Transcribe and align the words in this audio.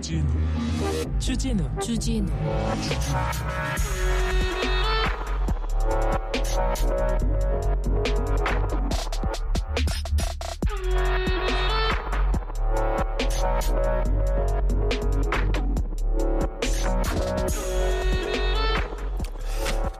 주진우 0.00 1.18
주진우 1.18 1.80
주진우 1.80 2.28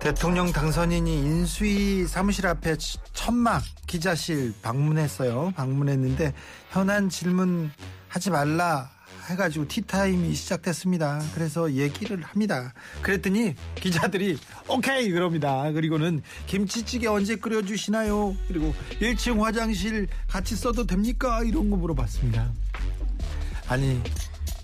대통령 0.00 0.52
당선인이 0.52 1.12
인수위 1.22 2.06
사무실 2.06 2.46
앞에 2.46 2.76
치- 2.76 2.98
천막 3.12 3.62
기자실 3.86 4.54
방문했어요. 4.62 5.52
방문했는데 5.56 6.32
현안 6.70 7.08
질문 7.08 7.70
하지 8.08 8.30
말라 8.30 8.90
해가지고 9.28 9.68
티타임이 9.68 10.34
시작됐습니다. 10.34 11.22
그래서 11.34 11.72
얘기를 11.72 12.22
합니다. 12.22 12.72
그랬더니 13.02 13.54
기자들이 13.74 14.38
오케이 14.68 15.10
그럽니다. 15.10 15.70
그리고는 15.72 16.22
김치찌개 16.46 17.06
언제 17.06 17.36
끓여주시나요? 17.36 18.34
그리고 18.48 18.74
1층 19.00 19.40
화장실 19.40 20.08
같이 20.26 20.56
써도 20.56 20.86
됩니까? 20.86 21.42
이런 21.44 21.70
거 21.70 21.76
물어봤습니다. 21.76 22.50
아니 23.68 24.00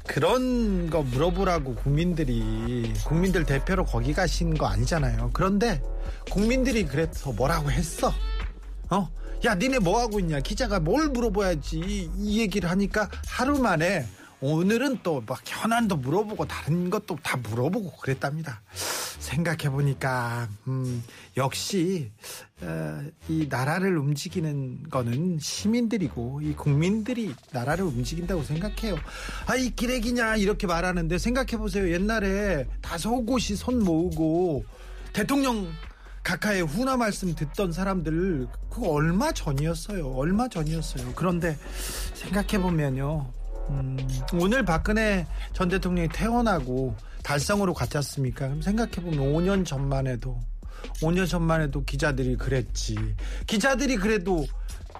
그런 0.06 0.90
거 0.90 1.02
물어보라고 1.02 1.74
국민들이 1.76 2.92
국민들 3.06 3.44
대표로 3.44 3.84
거기 3.84 4.12
가신 4.12 4.54
거 4.54 4.66
아니잖아요. 4.66 5.30
그런데 5.32 5.82
국민들이 6.30 6.84
그래서 6.84 7.32
뭐라고 7.32 7.70
했어? 7.70 8.12
어? 8.90 9.08
야, 9.44 9.54
니네 9.54 9.78
뭐 9.80 10.00
하고 10.00 10.20
있냐? 10.20 10.40
기자가 10.40 10.80
뭘 10.80 11.08
물어봐야지 11.08 12.10
이 12.16 12.40
얘기를 12.40 12.70
하니까 12.70 13.10
하루 13.28 13.58
만에 13.58 14.06
오늘은 14.54 14.98
또 15.02 15.22
막 15.26 15.40
현안도 15.46 15.96
물어보고 15.96 16.44
다른 16.46 16.90
것도 16.90 17.16
다 17.22 17.38
물어보고 17.38 17.92
그랬답니다. 17.96 18.60
생각해 19.18 19.70
보니까 19.70 20.48
음, 20.68 21.02
역시 21.38 22.10
어, 22.60 23.02
이 23.26 23.46
나라를 23.48 23.96
움직이는 23.96 24.82
거는 24.90 25.38
시민들이고 25.40 26.42
이 26.42 26.52
국민들이 26.54 27.34
나라를 27.52 27.84
움직인다고 27.86 28.42
생각해요. 28.42 28.96
아 29.46 29.56
이 29.56 29.70
기레기냐 29.74 30.36
이렇게 30.36 30.66
말하는데 30.66 31.16
생각해 31.16 31.56
보세요. 31.56 31.90
옛날에 31.90 32.66
다소곳이 32.82 33.56
손 33.56 33.78
모으고 33.82 34.66
대통령 35.14 35.66
각하의 36.22 36.62
훈화 36.66 36.98
말씀 36.98 37.34
듣던 37.34 37.72
사람들 37.72 38.46
그거 38.68 38.88
얼마 38.90 39.32
전이었어요. 39.32 40.12
얼마 40.12 40.48
전이었어요. 40.48 41.12
그런데 41.14 41.56
생각해 42.12 42.60
보면요. 42.60 43.30
음, 43.70 43.96
오늘 44.34 44.64
박근혜 44.64 45.26
전 45.52 45.68
대통령이 45.68 46.08
퇴원하고 46.08 46.94
달성으로 47.22 47.74
갔지 47.74 47.96
않습니까? 47.98 48.50
생각해보면 48.60 49.18
5년 49.18 49.64
전만 49.64 50.06
해도 50.06 50.38
5년 51.00 51.28
전만 51.28 51.62
해도 51.62 51.82
기자들이 51.84 52.36
그랬지. 52.36 52.96
기자들이 53.46 53.96
그래도 53.96 54.46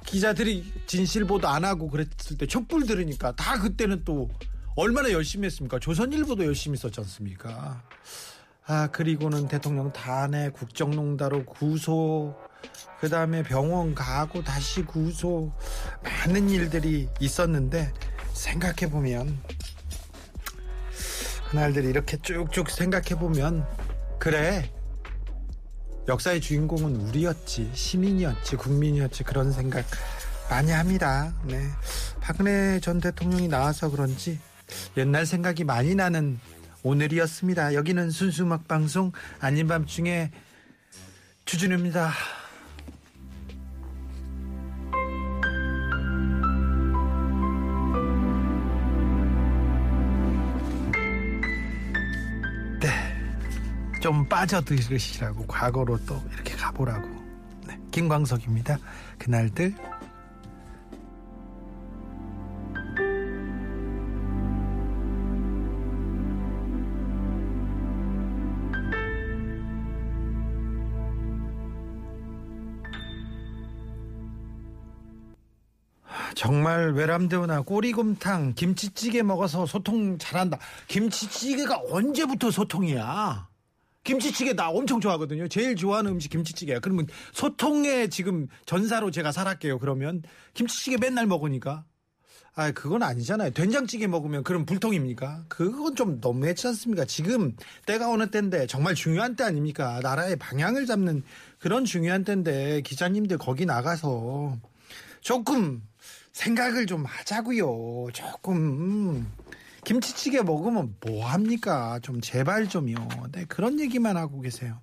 기자들이 0.06 0.72
진실 0.86 1.24
보도 1.24 1.48
안 1.48 1.64
하고 1.64 1.88
그랬을 1.88 2.38
때 2.38 2.46
촛불 2.46 2.86
들으니까 2.86 3.32
다 3.32 3.58
그때는 3.58 4.02
또 4.04 4.30
얼마나 4.76 5.10
열심히 5.12 5.46
했습니까? 5.46 5.78
조선일보도 5.78 6.44
열심히 6.44 6.76
썼지 6.76 7.00
않습니까? 7.00 7.82
아 8.66 8.88
그리고는 8.88 9.46
대통령 9.46 9.92
탄핵 9.92 10.54
국정농단으로 10.54 11.44
구속 11.44 12.34
그 12.98 13.08
다음에 13.08 13.42
병원 13.42 13.94
가고 13.94 14.42
다시 14.42 14.82
구속 14.82 15.52
많은 16.02 16.48
일들이 16.48 17.08
있었는데 17.20 17.92
생각해 18.34 18.90
보면 18.90 19.38
그날들이 21.50 21.88
이렇게 21.88 22.16
쭉쭉 22.18 22.68
생각해 22.70 23.18
보면 23.18 23.66
그래 24.18 24.70
역사의 26.08 26.40
주인공은 26.40 26.96
우리였지 26.96 27.70
시민이었지 27.72 28.56
국민이었지 28.56 29.24
그런 29.24 29.52
생각 29.52 29.86
많이 30.50 30.70
합니다. 30.72 31.32
네 31.44 31.66
박근혜 32.20 32.80
전 32.80 33.00
대통령이 33.00 33.48
나와서 33.48 33.90
그런지 33.90 34.38
옛날 34.96 35.24
생각이 35.24 35.64
많이 35.64 35.94
나는 35.94 36.38
오늘이었습니다. 36.82 37.74
여기는 37.74 38.10
순수 38.10 38.42
음악 38.42 38.68
방송 38.68 39.12
아닌 39.40 39.68
밤중에 39.68 40.30
주준입니다. 41.46 42.12
좀 54.04 54.28
빠져들으시라고 54.28 55.46
과거로 55.46 55.98
또 56.04 56.22
이렇게 56.34 56.54
가보라고. 56.54 57.08
네, 57.66 57.78
김광석입니다. 57.90 58.76
그날들 59.16 59.74
정말 76.34 76.92
외람되오나 76.92 77.62
꼬리곰탕 77.62 78.52
김치찌개 78.52 79.22
먹어서 79.22 79.64
소통 79.64 80.18
잘한다. 80.18 80.58
김치찌개가 80.88 81.80
언제부터 81.88 82.50
소통이야? 82.50 83.53
김치찌개 84.04 84.52
나 84.52 84.68
엄청 84.68 85.00
좋아하거든요. 85.00 85.48
제일 85.48 85.74
좋아하는 85.74 86.12
음식 86.12 86.30
김치찌개야. 86.30 86.80
그러면 86.80 87.06
소통의 87.32 88.10
지금 88.10 88.46
전사로 88.66 89.10
제가 89.10 89.32
살았게요. 89.32 89.78
그러면 89.78 90.22
김치찌개 90.52 90.98
맨날 90.98 91.26
먹으니까 91.26 91.84
아, 92.56 92.70
그건 92.70 93.02
아니잖아요. 93.02 93.50
된장찌개 93.50 94.06
먹으면 94.06 94.44
그럼 94.44 94.64
불통입니까? 94.64 95.46
그건 95.48 95.96
좀 95.96 96.20
너무했지 96.20 96.68
않습니까? 96.68 97.04
지금 97.04 97.56
때가 97.84 98.08
어느 98.08 98.30
때인데 98.30 98.68
정말 98.68 98.94
중요한 98.94 99.34
때 99.34 99.42
아닙니까? 99.42 99.98
나라의 100.02 100.36
방향을 100.36 100.86
잡는 100.86 101.24
그런 101.58 101.84
중요한 101.84 102.22
때인데 102.24 102.82
기자님들 102.82 103.38
거기 103.38 103.66
나가서 103.66 104.56
조금 105.20 105.82
생각을 106.32 106.86
좀 106.86 107.04
하자고요. 107.04 108.12
조금 108.12 108.56
음, 108.56 109.32
김치찌개 109.84 110.42
먹으면 110.42 110.96
뭐 111.00 111.26
합니까? 111.26 111.98
좀 112.02 112.20
제발 112.20 112.68
좀요. 112.68 113.08
네, 113.32 113.44
그런 113.48 113.78
얘기만 113.78 114.16
하고 114.16 114.40
계세요. 114.40 114.80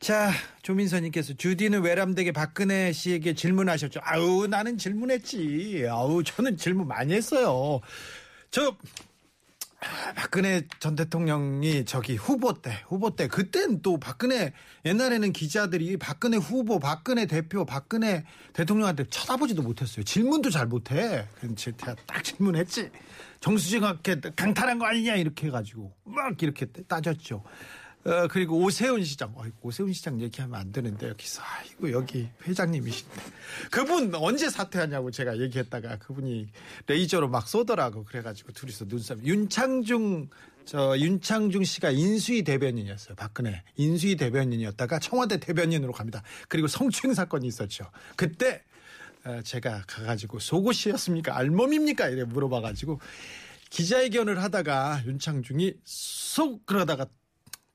자, 0.00 0.30
조민선님께서 0.62 1.34
주디는 1.34 1.82
외람되게 1.82 2.32
박근혜 2.32 2.92
씨에게 2.92 3.34
질문하셨죠. 3.34 4.00
아우, 4.02 4.46
나는 4.46 4.76
질문했지. 4.76 5.86
아우, 5.88 6.22
저는 6.22 6.56
질문 6.56 6.88
많이 6.88 7.14
했어요. 7.14 7.80
저, 8.50 8.68
아, 8.68 8.74
박근혜 10.14 10.62
전 10.80 10.94
대통령이 10.94 11.84
저기 11.84 12.16
후보 12.16 12.54
때, 12.54 12.82
후보 12.86 13.14
때, 13.14 13.28
그땐 13.28 13.82
또 13.82 13.98
박근혜, 13.98 14.52
옛날에는 14.84 15.32
기자들이 15.32 15.96
박근혜 15.96 16.36
후보, 16.36 16.78
박근혜 16.78 17.26
대표, 17.26 17.64
박근혜 17.64 18.24
대통령한테 18.52 19.04
쳐다보지도 19.04 19.62
못했어요. 19.62 20.04
질문도 20.04 20.50
잘 20.50 20.66
못해. 20.66 21.26
그래서 21.38 21.54
제가 21.54 21.94
딱 22.06 22.22
질문했지. 22.22 22.90
정수진한테 23.40 24.20
강탈한 24.36 24.78
거 24.78 24.86
아니냐, 24.86 25.16
이렇게 25.16 25.48
해가지고. 25.48 25.92
막 26.04 26.42
이렇게 26.42 26.66
따졌죠. 26.66 27.42
어, 28.06 28.28
그리고 28.28 28.58
오세훈 28.58 29.02
시장, 29.02 29.34
오세훈 29.62 29.92
시장 29.94 30.20
얘기하면 30.20 30.60
안 30.60 30.72
되는데, 30.72 31.08
여기서, 31.08 31.42
아이고, 31.42 31.90
여기 31.92 32.28
회장님이신데. 32.46 33.14
그분 33.70 34.14
언제 34.14 34.50
사퇴하냐고 34.50 35.10
제가 35.10 35.38
얘기했다가 35.38 35.98
그분이 35.98 36.48
레이저로 36.86 37.28
막 37.28 37.48
쏘더라고. 37.48 38.04
그래가지고 38.04 38.52
둘이서 38.52 38.84
눈싸움. 38.88 39.24
윤창중, 39.24 40.28
저, 40.66 40.98
윤창중 40.98 41.64
씨가 41.64 41.92
인수위 41.92 42.42
대변인이었어요. 42.44 43.14
박근혜. 43.16 43.62
인수위 43.76 44.16
대변인이었다가 44.16 44.98
청와대 44.98 45.38
대변인으로 45.40 45.94
갑니다. 45.94 46.22
그리고 46.48 46.68
성추행 46.68 47.14
사건이 47.14 47.46
있었죠. 47.46 47.90
그때, 48.16 48.62
어, 49.24 49.40
제가 49.42 49.82
가가지고 49.86 50.40
속옷이었습니까? 50.40 51.34
알몸입니까? 51.34 52.10
이래 52.10 52.24
물어봐가지고 52.24 53.00
기자회견을 53.70 54.42
하다가 54.42 55.02
윤창중이 55.06 55.72
쏙 55.84 56.66
그러다가 56.66 57.06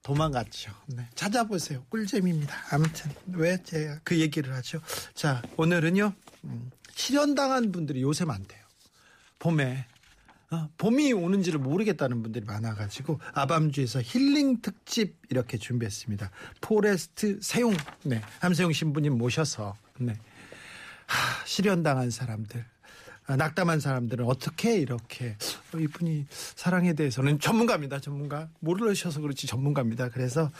도망갔죠. 0.03 0.71
네, 0.87 1.07
찾아보세요. 1.15 1.83
꿀잼입니다. 1.89 2.55
아무튼 2.71 3.11
왜 3.33 3.61
제가 3.61 3.99
그 4.03 4.19
얘기를 4.19 4.53
하죠? 4.55 4.81
자, 5.13 5.41
오늘은요. 5.57 6.13
음, 6.45 6.71
실현당한 6.95 7.71
분들이 7.71 8.01
요새 8.01 8.25
많대요. 8.25 8.59
봄에 9.39 9.85
어, 10.51 10.67
봄이 10.77 11.13
오는지를 11.13 11.59
모르겠다는 11.59 12.23
분들이 12.23 12.43
많아가지고 12.43 13.19
아밤주에서 13.33 14.01
힐링 14.01 14.61
특집 14.61 15.15
이렇게 15.29 15.57
준비했습니다. 15.57 16.31
포레스트 16.59 17.39
세웅, 17.41 17.75
네, 18.03 18.21
함세웅 18.39 18.73
신부님 18.73 19.15
모셔서 19.17 19.77
네, 19.99 20.17
하, 21.05 21.45
실연당한 21.45 22.09
사람들, 22.09 22.65
아, 22.78 22.78
낙담한 23.35 23.79
사람들은 23.79 24.25
어떻게 24.25 24.77
이렇게 24.77 25.35
어, 25.73 25.77
이분이 25.77 26.25
사랑에 26.29 26.93
대해서는 26.93 27.39
전문가입니다. 27.39 27.99
전문가 27.99 28.49
모르셔서 28.59 29.21
그렇지 29.21 29.47
전문가입니다. 29.47 30.09
그래서 30.09 30.51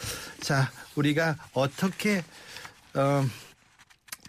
자 0.42 0.71
우리가 0.95 1.36
어떻게 1.54 2.24
어, 2.94 3.24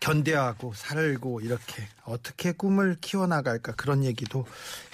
견뎌하고 0.01 0.73
살고 0.75 1.43
이렇게 1.43 1.87
어떻게 2.05 2.53
꿈을 2.53 2.97
키워나갈까 3.01 3.73
그런 3.73 4.03
얘기도 4.05 4.47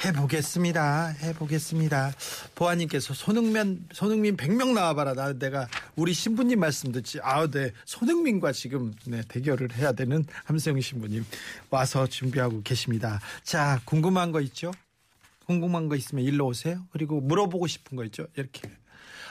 해보겠습니다. 0.05 1.15
해보겠습니다. 1.23 2.13
보아님께서 2.55 3.15
손흥민 3.15 3.87
손흥민 3.93 4.37
100명 4.37 4.75
나와봐라. 4.75 5.15
나 5.15 5.33
내가 5.33 5.69
우리 5.95 6.13
신부님 6.13 6.61
말씀 6.61 6.93
듣지. 6.93 7.21
아우 7.23 7.51
네 7.51 7.73
손흥민과 7.85 8.53
지금 8.53 8.93
네, 9.07 9.23
대결을 9.29 9.73
해야 9.75 9.93
되는 9.93 10.25
함세영 10.45 10.81
신부님 10.81 11.25
와서 11.71 12.07
준비하고 12.07 12.63
계십니다. 12.63 13.21
자 13.43 13.81
궁금한 13.85 14.33
거 14.33 14.41
있죠? 14.43 14.73
궁금한 15.47 15.89
거 15.89 15.95
있으면 15.95 16.25
일로 16.25 16.49
오세요. 16.49 16.85
그리고 16.91 17.21
물어보고 17.21 17.67
싶은 17.69 17.97
거 17.97 18.05
있죠? 18.05 18.27
이렇게. 18.37 18.69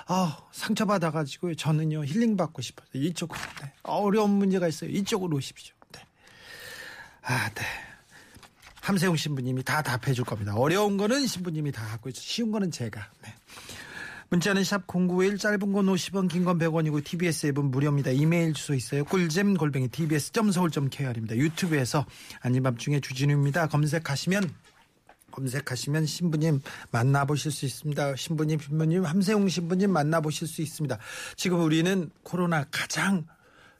아, 0.08 0.38
상처받아가지고 0.52 1.56
저는요, 1.56 2.06
힐링 2.06 2.38
받고 2.38 2.62
싶어서 2.62 2.90
이쪽으로. 2.94 3.40
네. 3.62 3.74
어려운 3.84 4.32
문제가 4.32 4.68
있어요. 4.68 4.90
이쪽으로 4.92 5.38
오십시오. 5.38 5.74
네. 5.92 6.02
아, 7.24 7.50
네. 7.50 7.64
함세웅 8.82 9.16
신부님이 9.16 9.64
다 9.64 9.82
답해 9.82 10.14
줄 10.14 10.24
겁니다. 10.26 10.54
어려운 10.56 10.98
거는 10.98 11.26
신부님이 11.26 11.72
다 11.72 11.84
하고 11.84 12.10
있어. 12.10 12.22
쉬운 12.22 12.52
거는 12.52 12.70
제가. 12.70 13.10
네. 13.24 13.34
문자는 14.30 14.64
샵 14.64 14.86
0951 14.88 15.38
짧은 15.38 15.60
건 15.72 15.86
50원 15.86 16.30
긴 16.30 16.44
건 16.46 16.60
100원이고 16.60 17.04
TBS 17.04 17.48
앱은 17.48 17.66
무료입니다. 17.72 18.12
이메일 18.12 18.54
주소 18.54 18.74
있어요. 18.76 19.04
꿀잼 19.06 19.56
골뱅이 19.56 19.88
tbs.서울.kr입니다. 19.88 21.36
유튜브에서 21.36 22.06
아닌 22.42 22.62
밤중에 22.62 23.00
주진우입니다. 23.00 23.68
검색하시면 23.68 24.50
검색하시면 25.36 26.06
신부님 26.06 26.62
만나보실 26.92 27.52
수 27.52 27.66
있습니다. 27.66 28.16
신부님, 28.16 28.60
신부님, 28.60 29.06
함세웅 29.06 29.50
신부님 29.50 29.92
만나보실 29.92 30.48
수 30.48 30.62
있습니다. 30.62 30.98
지금 31.36 31.62
우리는 31.62 32.10
코로나 32.24 32.64
가장 32.72 33.26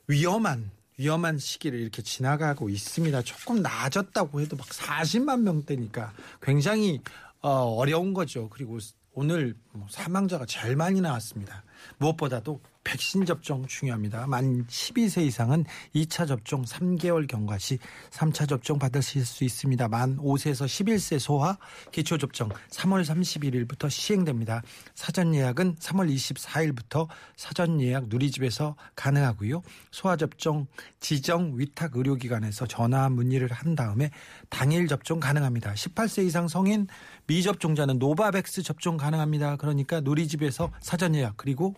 위험한 0.06 0.70
위험한 0.98 1.38
시기를 1.38 1.78
이렇게 1.80 2.02
지나가고 2.02 2.70
있습니다. 2.70 3.22
조금 3.22 3.60
나아졌다고 3.60 4.40
해도 4.40 4.56
막 4.56 4.66
40만 4.66 5.40
명대니까 5.42 6.12
굉장히 6.40 7.00
어, 7.40 7.50
어려운 7.50 8.14
거죠. 8.14 8.48
그리고 8.48 8.78
오늘 9.12 9.54
뭐 9.72 9.86
사망자가 9.90 10.46
제일 10.46 10.76
많이 10.76 11.00
나왔습니다. 11.00 11.64
무엇보다도 11.98 12.60
백신 12.86 13.26
접종 13.26 13.66
중요합니다. 13.66 14.28
만 14.28 14.64
12세 14.68 15.26
이상은 15.26 15.64
2차 15.92 16.28
접종 16.28 16.62
3개월 16.62 17.26
경과 17.26 17.58
시 17.58 17.78
3차 18.10 18.48
접종 18.48 18.78
받으실 18.78 19.24
수 19.24 19.42
있습니다. 19.42 19.88
만 19.88 20.16
5세에서 20.18 20.66
11세 20.66 21.18
소아 21.18 21.58
기초 21.90 22.16
접종 22.16 22.48
3월 22.70 23.04
31일부터 23.04 23.90
시행됩니다. 23.90 24.62
사전 24.94 25.34
예약은 25.34 25.74
3월 25.76 26.14
24일부터 26.14 27.08
사전 27.36 27.80
예약 27.80 28.06
누리집에서 28.06 28.76
가능하고요. 28.94 29.62
소아 29.90 30.16
접종 30.16 30.68
지정 31.00 31.58
위탁 31.58 31.96
의료기관에서 31.96 32.68
전화 32.68 33.08
문의를 33.08 33.50
한 33.50 33.74
다음에 33.74 34.10
당일 34.48 34.86
접종 34.86 35.18
가능합니다. 35.18 35.74
18세 35.74 36.24
이상 36.24 36.46
성인 36.46 36.86
미접종자는 37.26 37.98
노바백스 37.98 38.62
접종 38.62 38.96
가능합니다. 38.96 39.56
그러니까 39.56 40.00
누리집에서 40.00 40.70
사전 40.80 41.16
예약 41.16 41.36
그리고 41.36 41.74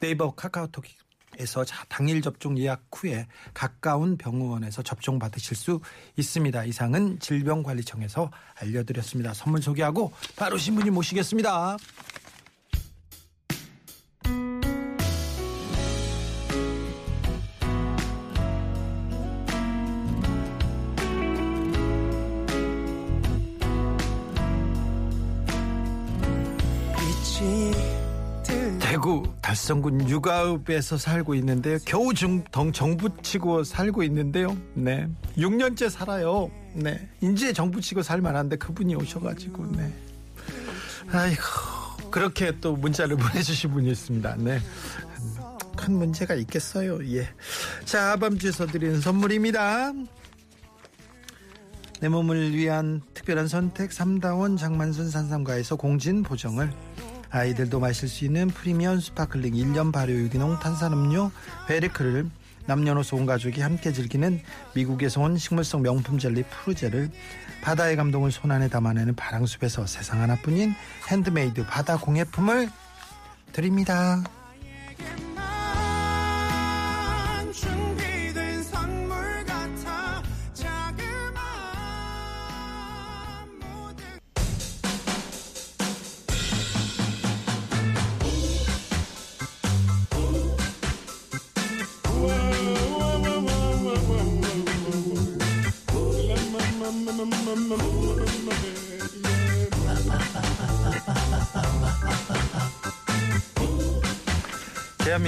네이버 0.00 0.34
카카오톡에서 0.34 1.64
당일 1.88 2.22
접종 2.22 2.58
예약 2.58 2.84
후에 2.92 3.26
가까운 3.54 4.16
병원에서 4.16 4.82
접종 4.82 5.18
받으실 5.18 5.56
수 5.56 5.80
있습니다. 6.16 6.64
이상은 6.64 7.18
질병관리청에서 7.20 8.30
알려드렸습니다. 8.54 9.34
선물 9.34 9.62
소개하고 9.62 10.12
바로 10.36 10.56
신부님 10.56 10.94
모시겠습니다. 10.94 11.76
달성군 29.58 30.08
육아읍에서 30.08 30.96
살고 30.98 31.34
있는데요. 31.34 31.78
겨우 31.84 32.14
중동 32.14 32.72
정부 32.72 33.10
치고 33.22 33.64
살고 33.64 34.04
있는데요. 34.04 34.56
네. 34.74 35.08
6년째 35.36 35.90
살아요. 35.90 36.48
네. 36.74 37.08
이제 37.20 37.52
정부 37.52 37.80
치고 37.80 38.02
살만한데 38.02 38.56
그분이 38.56 38.94
오셔가지고, 38.94 39.66
네. 39.72 39.92
아이고, 41.10 41.42
그렇게 42.10 42.52
또 42.60 42.76
문자를 42.76 43.16
보내주신 43.18 43.72
분이 43.72 43.90
있습니다. 43.90 44.36
네. 44.36 44.60
큰 45.76 45.94
문제가 45.94 46.34
있겠어요. 46.34 47.04
예. 47.16 47.28
자, 47.84 48.16
밤주에서 48.16 48.66
드리는 48.66 49.00
선물입니다. 49.00 49.92
내 52.00 52.08
몸을 52.08 52.54
위한 52.54 53.02
특별한 53.12 53.48
선택 53.48 53.90
3다원 53.90 54.56
장만순 54.56 55.10
산삼가에서 55.10 55.76
공진 55.76 56.22
보정을 56.22 56.72
아이들도 57.30 57.80
마실 57.80 58.08
수 58.08 58.24
있는 58.24 58.48
프리미엄 58.48 59.00
sparkling 59.00 59.54
1년 59.54 59.92
발효 59.92 60.12
유기농 60.12 60.60
탄산음료 60.60 61.30
베리크를 61.66 62.30
남녀노소 62.66 63.16
온 63.16 63.26
가족이 63.26 63.60
함께 63.60 63.92
즐기는 63.92 64.40
미국에서 64.74 65.22
온 65.22 65.38
식물성 65.38 65.82
명품 65.82 66.18
젤리 66.18 66.44
푸르젤을 66.44 67.10
바다의 67.62 67.96
감동을 67.96 68.30
손안에 68.30 68.68
담아내는 68.68 69.14
바랑숲에서 69.14 69.86
세상 69.86 70.20
하나뿐인 70.20 70.74
핸드메이드 71.08 71.66
바다 71.66 71.96
공예품을 71.98 72.68
드립니다. 73.52 74.22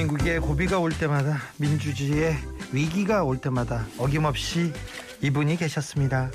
대한민국에 0.00 0.38
고비가 0.38 0.78
올 0.78 0.92
때마다 0.92 1.38
민주주의의 1.58 2.36
위기가 2.72 3.22
올 3.24 3.38
때마다 3.38 3.86
어김없이 3.98 4.72
이분이 5.20 5.56
계셨습니다. 5.56 6.30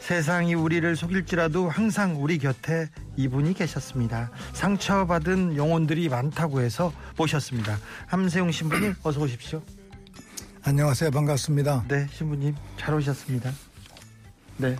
세상이 0.00 0.54
우리를 0.54 0.96
속일지라도 0.96 1.68
항상 1.70 2.22
우리 2.22 2.38
곁에 2.38 2.90
이분이 3.16 3.54
계셨습니다. 3.54 4.30
상처받은 4.52 5.56
영혼들이 5.56 6.08
많다고 6.08 6.60
해서 6.60 6.92
모셨습니다. 7.16 7.78
함세용 8.06 8.50
신부님 8.50 8.94
어서 9.02 9.20
오십시오. 9.20 9.62
안녕하세요. 10.62 11.10
반갑습니다. 11.10 11.84
네, 11.88 12.06
신부님 12.10 12.54
잘 12.76 12.94
오셨습니다. 12.94 13.50
네. 14.58 14.76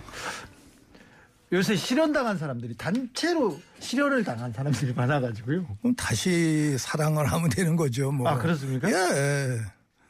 요새 1.53 1.75
실현당한 1.75 2.37
사람들이 2.37 2.75
단체로 2.75 3.57
실현을 3.79 4.23
당한 4.23 4.51
사람들이 4.51 4.93
많아가지고요. 4.93 5.65
그럼 5.81 5.95
다시 5.95 6.77
사랑을 6.77 7.31
하면 7.31 7.49
되는 7.49 7.75
거죠. 7.75 8.11
뭐. 8.11 8.27
아 8.27 8.37
그렇습니까? 8.37 8.89
예. 8.89 9.61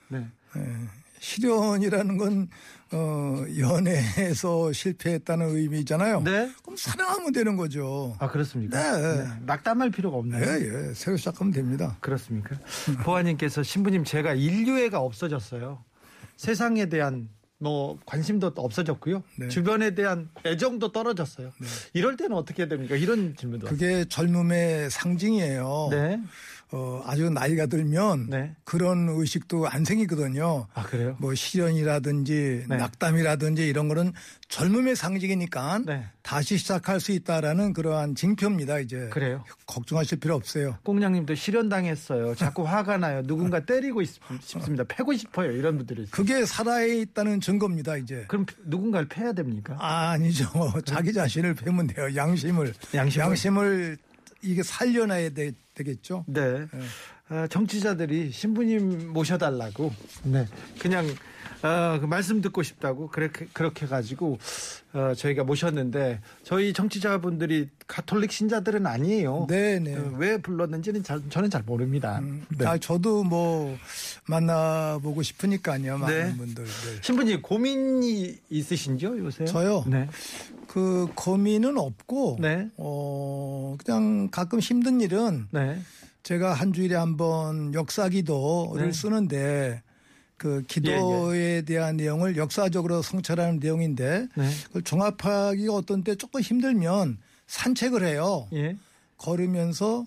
네. 0.07 0.27
예. 0.55 0.61
실현이라는 1.19 2.17
건 2.17 2.49
어, 2.91 3.43
연애에서 3.57 4.71
실패했다는 4.71 5.49
의미잖아요. 5.49 6.21
네. 6.21 6.51
그럼 6.63 6.75
사랑하면 6.77 7.33
되는 7.33 7.55
거죠. 7.55 8.15
아 8.19 8.29
그렇습니까? 8.29 8.97
네. 8.97 9.27
낙담할 9.45 9.91
필요가 9.91 10.17
없나요? 10.17 10.43
예, 10.43 10.89
예. 10.89 10.93
새로 10.93 11.17
시작하면 11.17 11.53
됩니다. 11.53 11.97
그렇습니까? 11.99 12.55
보아님께서 13.03 13.61
신부님 13.61 14.05
제가 14.05 14.33
인류애가 14.33 14.99
없어졌어요. 14.99 15.83
세상에 16.37 16.87
대한 16.87 17.29
뭐 17.59 17.97
관심도 18.05 18.53
없어졌고요. 18.55 19.23
네. 19.37 19.47
주변에 19.49 19.95
대한 19.95 20.29
애정도 20.45 20.91
떨어졌어요. 20.91 21.51
이럴 21.93 22.15
때는 22.15 22.35
어떻게 22.35 22.67
됩니까? 22.67 22.95
이런 22.95 23.35
질문도. 23.35 23.67
그게 23.67 24.05
젊음의 24.05 24.91
상징이에요. 24.91 25.87
네. 25.91 26.21
어, 26.71 27.01
아주 27.05 27.29
나이가 27.29 27.65
들면 27.65 28.27
네. 28.29 28.53
그런 28.65 29.07
의식도 29.09 29.67
안 29.69 29.85
생기거든요. 29.85 30.67
아 30.73 30.83
그래요? 30.83 31.15
뭐 31.19 31.33
시련이라든지 31.33 32.65
네. 32.67 32.77
낙담이라든지 32.77 33.65
이런 33.65 33.87
거는 33.87 34.11
젊음의 34.49 34.97
상징이니까 34.97 35.79
네. 35.85 36.05
다시 36.23 36.57
시작할 36.57 36.99
수 36.99 37.13
있다라는 37.13 37.71
그러한 37.71 38.15
징표입니다. 38.15 38.79
이제 38.79 39.07
그래요. 39.13 39.45
걱정하실 39.65 40.19
필요 40.19 40.35
없어요. 40.35 40.77
꽁냥님도 40.83 41.35
실현당했어요. 41.35 42.35
자꾸 42.35 42.67
화가 42.67 42.97
나요. 42.97 43.23
누군가 43.23 43.61
때리고 43.61 44.01
있, 44.01 44.09
싶습니다. 44.41 44.83
패고 44.83 45.13
싶어요. 45.13 45.51
이런 45.51 45.77
분들이 45.77 46.01
있어요. 46.03 46.11
그게 46.11 46.45
살아있다는 46.45 47.39
증거입니다. 47.39 47.95
이제 47.95 48.25
그럼 48.27 48.45
누군가를 48.65 49.07
패야 49.07 49.31
됩니까? 49.31 49.77
아 49.79 50.17
니죠. 50.17 50.49
자기 50.83 51.13
자신을 51.13 51.53
패면 51.53 51.87
돼요. 51.87 52.13
양심을 52.13 52.73
양심을. 52.93 53.97
이게 54.41 54.63
살려놔야 54.63 55.29
되, 55.31 55.51
겠죠 55.75 56.25
네. 56.27 56.67
아, 57.29 57.45
정치자들이 57.47 58.31
신부님 58.31 59.11
모셔달라고. 59.11 59.91
네. 60.23 60.45
그냥 60.79 61.05
어, 61.63 61.97
그 61.99 62.05
말씀 62.05 62.41
듣고 62.41 62.61
싶다고 62.63 63.07
그렇게 63.09 63.47
그렇게 63.53 63.85
가지고 63.87 64.37
어, 64.93 65.13
저희가 65.15 65.43
모셨는데 65.43 66.19
저희 66.43 66.73
정치자분들이 66.73 67.69
가톨릭 67.87 68.31
신자들은 68.31 68.85
아니에요. 68.85 69.47
네네. 69.49 69.95
어, 69.95 70.13
왜 70.17 70.37
불렀는지는 70.37 71.03
잘, 71.03 71.21
저는 71.29 71.49
잘 71.49 71.63
모릅니다. 71.63 72.21
네. 72.57 72.65
아, 72.65 72.77
저도 72.77 73.23
뭐 73.23 73.75
만나보고 74.27 75.23
싶으니까요. 75.23 75.97
많은 75.97 76.27
네. 76.31 76.37
분들. 76.37 76.63
네. 76.65 76.71
신부님 77.01 77.41
고민이 77.41 78.37
있으신지요 78.49 79.17
요새? 79.19 79.45
저요? 79.45 79.83
네. 79.87 80.07
그 80.67 81.07
고민은 81.15 81.77
없고 81.77 82.37
네. 82.41 82.69
어 82.77 83.75
그냥 83.83 84.29
가끔 84.29 84.59
힘든 84.59 84.99
일은 85.01 85.47
네. 85.51 85.79
제가 86.23 86.53
한 86.53 86.73
주일에 86.73 86.95
한 86.95 87.15
번 87.17 87.73
역사기도를 87.73 88.87
네. 88.87 88.91
쓰는데 88.91 89.81
그 90.37 90.63
기도에 90.67 91.63
대한 91.63 91.97
내용을 91.97 92.37
역사적으로 92.37 93.01
성찰하는 93.01 93.59
내용인데 93.59 94.27
네. 94.35 94.49
그걸 94.67 94.83
종합하기가 94.83 95.73
어떤 95.73 96.03
때 96.03 96.15
조금 96.15 96.41
힘들면 96.41 97.17
산책을 97.47 98.05
해요. 98.05 98.47
예. 98.53 98.77
걸으면서 99.17 100.05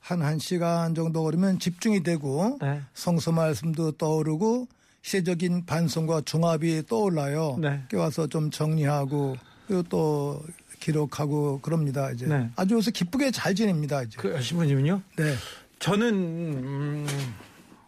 한 0.00 0.20
1시간 0.20 0.96
정도 0.96 1.22
걸으면 1.22 1.58
집중이 1.58 2.02
되고 2.02 2.58
네. 2.60 2.80
성서 2.94 3.30
말씀도 3.30 3.92
떠오르고 3.92 4.66
시대적인 5.02 5.66
반성과 5.66 6.22
종합이 6.22 6.84
떠올라요. 6.86 7.58
네. 7.60 7.82
께 7.88 7.96
와서 7.96 8.26
좀 8.26 8.50
정리하고 8.50 9.36
그리고 9.66 9.82
또 9.84 10.42
기록하고 10.80 11.60
그럽니다. 11.60 12.10
이제 12.10 12.26
네. 12.26 12.50
아주 12.56 12.74
요새 12.74 12.90
기쁘게 12.90 13.30
잘 13.30 13.54
지냅니다. 13.54 14.02
이제. 14.02 14.16
그 14.18 14.40
신부님은요? 14.40 15.02
네. 15.16 15.34
저는 15.78 16.14
음, 16.14 17.06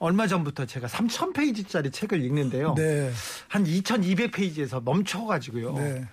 얼마 0.01 0.27
전부터 0.27 0.65
제가 0.65 0.89
3,000페이지짜리 0.89 1.93
책을 1.93 2.25
읽는데요. 2.25 2.75
네. 2.75 3.13
한 3.49 3.65
2,200페이지에서 3.65 4.83
멈춰가지고요. 4.83 5.75
네. 5.75 6.09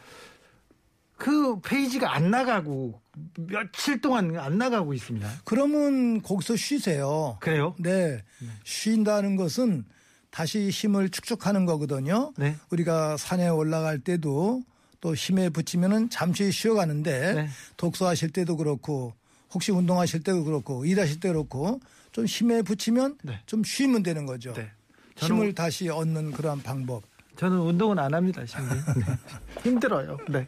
그 1.15 1.59
페이지가 1.61 2.13
안 2.13 2.29
나가고 2.29 3.01
며칠 3.39 4.01
동안 4.01 4.37
안 4.37 4.57
나가고 4.57 4.93
있습니다. 4.93 5.27
그러면 5.45 6.21
거기서 6.21 6.57
쉬세요. 6.57 7.37
그래요? 7.39 7.75
네. 7.79 8.23
쉰다는 8.65 9.37
것은 9.37 9.85
다시 10.29 10.69
힘을 10.69 11.09
축적하는 11.09 11.65
거거든요. 11.65 12.33
네. 12.37 12.57
우리가 12.69 13.15
산에 13.15 13.47
올라갈 13.47 13.99
때도 13.99 14.63
또 14.99 15.15
힘에 15.15 15.47
붙이면은 15.49 16.09
잠시 16.09 16.51
쉬어가는데 16.51 17.33
네. 17.33 17.47
독서하실 17.77 18.31
때도 18.31 18.57
그렇고 18.57 19.13
혹시 19.53 19.71
운동하실 19.71 20.23
때도 20.23 20.43
그렇고 20.43 20.85
일하실 20.85 21.21
때 21.21 21.29
그렇고 21.29 21.79
좀 22.17 22.25
힘에 22.25 22.63
붙이면 22.63 23.19
네. 23.21 23.39
좀 23.45 23.63
쉬면 23.63 24.01
되는 24.01 24.25
거죠. 24.25 24.51
네. 24.53 24.71
힘을 25.17 25.53
다시 25.53 25.87
얻는 25.87 26.31
그러한 26.31 26.63
방법. 26.63 27.03
저는 27.35 27.59
운동은 27.59 27.99
안 27.99 28.15
합니다, 28.15 28.43
신부님. 28.43 28.83
네. 29.05 29.61
힘들어요. 29.69 30.17
네. 30.27 30.47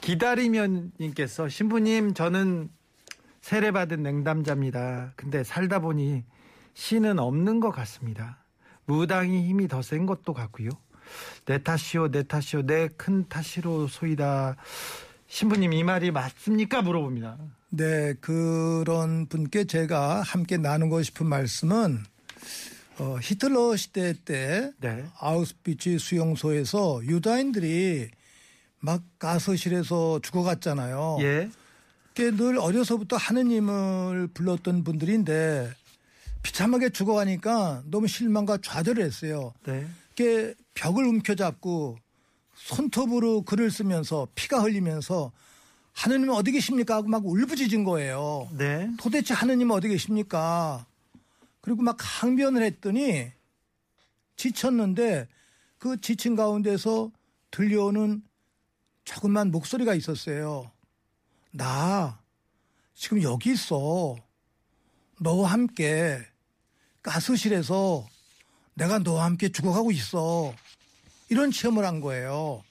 기다리면님께서 0.00 1.48
신부님 1.48 2.14
저는 2.14 2.70
세례받은 3.40 4.00
냉담자입니다. 4.04 5.14
근데 5.16 5.42
살다 5.42 5.80
보니 5.80 6.22
신은 6.74 7.18
없는 7.18 7.58
것 7.58 7.72
같습니다. 7.72 8.38
무당이 8.86 9.48
힘이 9.48 9.66
더 9.66 9.82
센 9.82 10.06
것도 10.06 10.32
같고요. 10.32 10.68
내 11.46 11.60
탓이요, 11.64 12.12
내 12.12 12.22
탓이요, 12.22 12.62
내 12.62 12.88
큰 12.96 13.28
탓이로 13.28 13.88
소이다. 13.88 14.54
신부님 15.28 15.74
이 15.74 15.84
말이 15.84 16.10
맞습니까? 16.10 16.82
물어봅니다. 16.82 17.36
네, 17.70 18.14
그런 18.20 19.26
분께 19.26 19.64
제가 19.64 20.22
함께 20.22 20.56
나누고 20.56 21.02
싶은 21.02 21.26
말씀은 21.26 22.02
어, 22.98 23.18
히틀러 23.22 23.76
시대 23.76 24.14
때 24.24 24.72
네. 24.78 25.04
아우스비츠 25.20 25.98
수용소에서 25.98 27.02
유다인들이 27.04 28.10
막 28.80 29.02
가서실에서 29.18 30.20
죽어갔잖아요. 30.22 31.18
예. 31.20 31.50
늘 32.14 32.58
어려서부터 32.58 33.16
하느님을 33.16 34.28
불렀던 34.34 34.82
분들인데 34.82 35.70
비참하게 36.42 36.88
죽어가니까 36.88 37.84
너무 37.86 38.08
실망과 38.08 38.58
좌절을 38.60 39.04
했어요. 39.04 39.52
네. 39.64 39.86
벽을 40.74 41.04
움켜잡고 41.04 41.96
손톱으로 42.58 43.42
글을 43.42 43.70
쓰면서 43.70 44.28
피가 44.34 44.62
흘리면서 44.62 45.32
하느님은 45.92 46.34
어디 46.34 46.52
계십니까 46.52 46.96
하고 46.96 47.08
막 47.08 47.26
울부짖은 47.26 47.84
거예요. 47.84 48.48
네. 48.56 48.90
도대체 48.98 49.34
하느님은 49.34 49.74
어디 49.74 49.88
계십니까? 49.88 50.86
그리고 51.60 51.82
막 51.82 51.96
항변을 52.00 52.62
했더니 52.62 53.30
지쳤는데 54.36 55.26
그 55.78 56.00
지친 56.00 56.36
가운데서 56.36 57.10
들려오는 57.50 58.22
조그만 59.04 59.50
목소리가 59.50 59.94
있었어요. 59.94 60.70
나 61.50 62.20
지금 62.94 63.22
여기 63.22 63.52
있어. 63.52 64.16
너와 65.20 65.50
함께 65.50 66.20
가스실에서 67.02 68.06
내가 68.74 68.98
너와 69.00 69.24
함께 69.24 69.48
죽어가고 69.48 69.90
있어. 69.92 70.54
이런 71.28 71.50
체험을 71.50 71.84
한 71.84 72.00
거예요. 72.00 72.62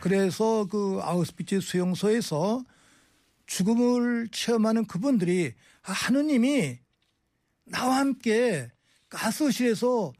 그래서 0.00 0.66
그 0.70 1.00
아우스비츠 1.02 1.60
수용소에서 1.60 2.64
죽음을 3.46 4.28
체험하는 4.30 4.86
그분들이 4.86 5.54
아, 5.82 5.92
하느님이 5.92 6.78
나와 7.64 7.96
함께 7.96 8.70
가스실에서 9.08 10.12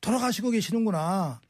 돌아가시고 0.00 0.50
계시는구나. 0.50 1.40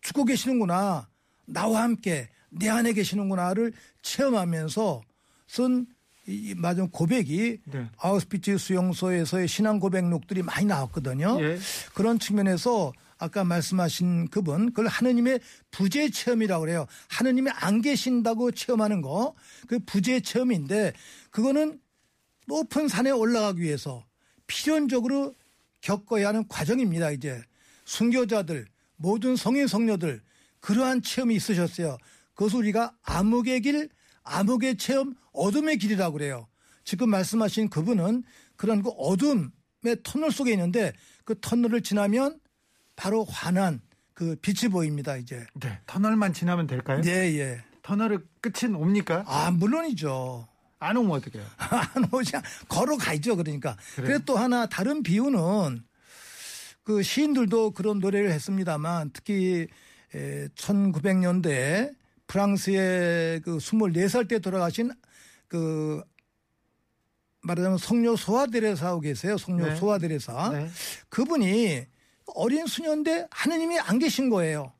죽고 0.00 0.24
계시는구나. 0.24 1.08
나와 1.46 1.82
함께 1.82 2.28
내 2.48 2.68
안에 2.68 2.92
계시는구나를 2.92 3.72
체험하면서 4.02 5.02
쓴 5.46 5.86
이, 6.26 6.54
맞은 6.56 6.90
고백이 6.90 7.58
네. 7.64 7.88
아우스비츠 7.98 8.58
수용소에서의 8.58 9.48
신앙 9.48 9.80
고백록들이 9.80 10.42
많이 10.42 10.66
나왔거든요. 10.66 11.38
예. 11.42 11.58
그런 11.94 12.18
측면에서 12.18 12.92
아까 13.18 13.44
말씀하신 13.44 14.28
그분 14.28 14.66
그걸 14.66 14.86
하느님의 14.88 15.40
부재 15.70 16.10
체험이라고 16.10 16.60
그래요. 16.62 16.86
하느님이 17.08 17.50
안 17.50 17.80
계신다고 17.80 18.50
체험하는 18.52 19.00
거 19.00 19.34
그 19.68 19.78
부재 19.80 20.20
체험인데 20.20 20.92
그거는 21.30 21.80
높은 22.46 22.88
산에 22.88 23.10
올라가기 23.10 23.60
위해서 23.62 24.04
필연적으로 24.46 25.34
겪어야 25.80 26.28
하는 26.28 26.46
과정입니다. 26.48 27.10
이제 27.10 27.40
순교자들 27.84 28.66
모든 28.96 29.36
성인 29.36 29.66
성녀들 29.66 30.20
그러한 30.60 31.02
체험이 31.02 31.36
있으셨어요. 31.36 31.96
그것을 32.34 32.58
우리가 32.58 32.94
암흑의 33.02 33.60
길, 33.62 33.88
암흑의 34.24 34.76
체험, 34.76 35.14
어둠의 35.32 35.78
길이라고 35.78 36.14
그래요. 36.14 36.46
지금 36.84 37.10
말씀하신 37.10 37.68
그분은 37.68 38.24
그런 38.56 38.82
그 38.82 38.90
어둠의 38.90 40.02
터널 40.02 40.30
속에 40.30 40.52
있는데 40.52 40.92
그 41.24 41.38
터널을 41.40 41.82
지나면 41.82 42.38
바로 42.96 43.24
환한 43.24 43.80
그 44.14 44.36
빛이 44.36 44.70
보입니다. 44.70 45.16
이제. 45.16 45.46
네. 45.54 45.78
터널만 45.86 46.32
지나면 46.32 46.66
될까요? 46.66 47.00
네, 47.00 47.38
예. 47.38 47.64
터널의 47.82 48.20
끝은 48.40 48.74
옵니까? 48.74 49.24
아, 49.26 49.50
물론이죠. 49.50 50.48
안 50.78 50.96
오면 50.96 51.12
어떡해요? 51.12 51.44
안 51.58 52.08
오지 52.12 52.32
걸어가죠. 52.68 53.36
그러니까. 53.36 53.76
그래요? 53.94 54.06
그래 54.06 54.18
또 54.26 54.36
하나 54.36 54.66
다른 54.66 55.02
비유는 55.02 55.84
그 56.82 57.02
시인들도 57.02 57.70
그런 57.70 58.00
노래를 58.00 58.32
했습니다만 58.32 59.10
특히 59.12 59.68
1900년대 60.56 61.94
프랑스의 62.32 63.42
그 63.42 63.58
24살 63.58 64.26
때 64.26 64.38
돌아가신 64.38 64.90
그 65.48 66.02
말하자면 67.42 67.76
성녀 67.76 68.16
소아데레사 68.16 68.86
하고 68.86 69.00
계세요. 69.00 69.36
성녀 69.36 69.66
네. 69.66 69.76
소아데레사. 69.76 70.50
네. 70.52 70.70
그분이 71.10 71.84
어린 72.34 72.66
수녀인데 72.66 73.26
하느님이 73.30 73.78
안 73.80 73.98
계신 73.98 74.30
거예요. 74.30 74.72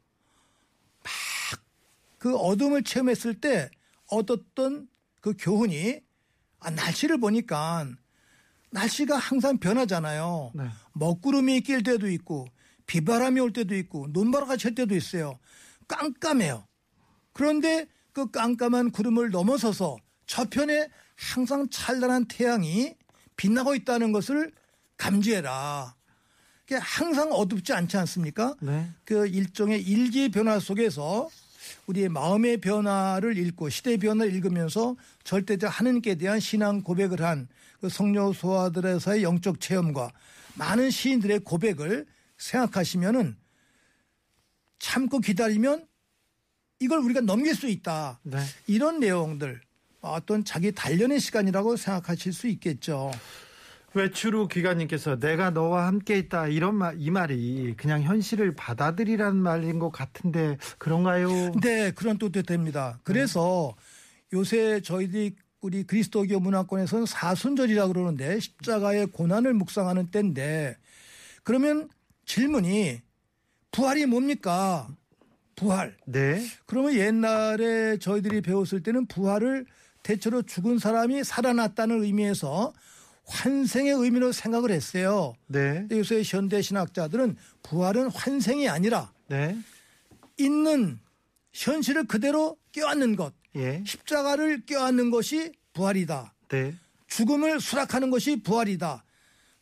그 2.16 2.35
어둠을 2.37 2.85
체험했을 2.85 3.35
때 3.35 3.68
얻었던 4.06 4.88
그 5.21 5.35
교훈이 5.38 6.00
아, 6.61 6.71
날씨를 6.71 7.18
보니까 7.18 7.87
날씨가 8.71 9.18
항상 9.18 9.59
변하잖아요. 9.59 10.52
네. 10.54 10.64
먹구름이 10.94 11.61
낄 11.62 11.82
때도 11.82 12.09
있고 12.09 12.47
비바람이 12.87 13.40
올 13.40 13.52
때도 13.52 13.75
있고 13.75 14.06
눈바라가 14.11 14.56
칠 14.56 14.75
때도 14.75 14.94
있어요. 14.94 15.38
깜깜해요. 15.87 16.66
그런데 17.32 17.86
그 18.12 18.30
깜깜한 18.30 18.90
구름을 18.90 19.30
넘어서서 19.30 19.96
저편에 20.26 20.88
항상 21.16 21.68
찬란한 21.70 22.26
태양이 22.26 22.94
빛나고 23.36 23.74
있다는 23.74 24.12
것을 24.12 24.52
감지해라. 24.96 25.94
그게 26.60 26.76
항상 26.76 27.32
어둡지 27.32 27.72
않지 27.72 27.96
않습니까? 27.96 28.54
네. 28.60 28.90
그 29.04 29.26
일종의 29.26 29.82
일기 29.82 30.30
변화 30.30 30.58
속에서 30.58 31.28
우리의 31.86 32.08
마음의 32.08 32.58
변화를 32.58 33.36
읽고 33.36 33.68
시대의 33.68 33.98
변화를 33.98 34.32
읽으면서 34.34 34.96
절대적 35.24 35.68
하느님께 35.80 36.16
대한 36.16 36.38
신앙 36.40 36.82
고백을 36.82 37.22
한 37.22 37.48
그 37.82 37.88
성녀 37.88 38.32
소아들에서의 38.32 39.24
영적 39.24 39.60
체험과 39.60 40.12
많은 40.54 40.90
시인들의 40.90 41.40
고백을 41.40 42.06
생각하시면은 42.38 43.36
참고 44.78 45.18
기다리면 45.18 45.88
이걸 46.82 46.98
우리가 46.98 47.20
넘길 47.20 47.54
수 47.54 47.68
있다. 47.68 48.18
네. 48.24 48.38
이런 48.66 48.98
내용들 48.98 49.60
어떤 50.00 50.44
자기 50.44 50.72
단련의 50.72 51.20
시간이라고 51.20 51.76
생각하실 51.76 52.32
수 52.32 52.48
있겠죠. 52.48 53.12
외출 53.94 54.34
후 54.34 54.48
기관님께서 54.48 55.18
내가 55.18 55.50
너와 55.50 55.86
함께 55.86 56.18
있다 56.18 56.48
이런 56.48 56.74
말, 56.74 56.96
이 56.98 57.10
말이 57.10 57.74
그냥 57.76 58.02
현실을 58.02 58.54
받아들이라는 58.56 59.36
말인 59.36 59.78
것 59.78 59.90
같은데 59.90 60.56
그런가요? 60.78 61.52
네, 61.60 61.92
그런 61.92 62.18
뜻도 62.18 62.42
됩니다. 62.42 62.98
그래서 63.04 63.76
요새 64.32 64.80
저희들이 64.80 65.36
우리 65.60 65.84
그리스도교 65.84 66.40
문화권에서는 66.40 67.06
사순절이라고 67.06 67.92
그러는데 67.92 68.40
십자가의 68.40 69.06
고난을 69.08 69.54
묵상하는 69.54 70.10
때인데 70.10 70.76
그러면 71.44 71.88
질문이 72.26 73.00
부활이 73.70 74.06
뭡니까? 74.06 74.88
부활. 75.56 75.97
네. 76.06 76.44
그러면 76.66 76.94
옛날에 76.94 77.99
저희들이 77.99 78.40
배웠을 78.40 78.82
때는 78.82 79.06
부활을 79.06 79.66
대체로 80.02 80.42
죽은 80.42 80.78
사람이 80.78 81.25
살아났다는 81.25 82.02
의미에서 82.02 82.73
환생의 83.25 83.92
의미로 83.92 84.32
생각을 84.32 84.71
했어요. 84.71 85.35
네. 85.47 85.75
근데 85.75 85.99
요새 85.99 86.23
현대 86.25 86.61
신학자들은 86.61 87.37
부활은 87.62 88.11
환생이 88.11 88.68
아니라 88.68 89.12
네. 89.28 89.56
있는 90.37 90.99
현실을 91.52 92.06
그대로 92.06 92.56
껴안는 92.73 93.16
것, 93.16 93.35
예. 93.56 93.82
십자가를 93.87 94.64
껴안는 94.66 95.11
것이 95.11 95.52
부활이다. 95.75 96.35
네. 96.49 96.75
죽음을 97.06 97.61
수락하는 97.61 98.11
것이 98.11 98.42
부활이다. 98.42 99.04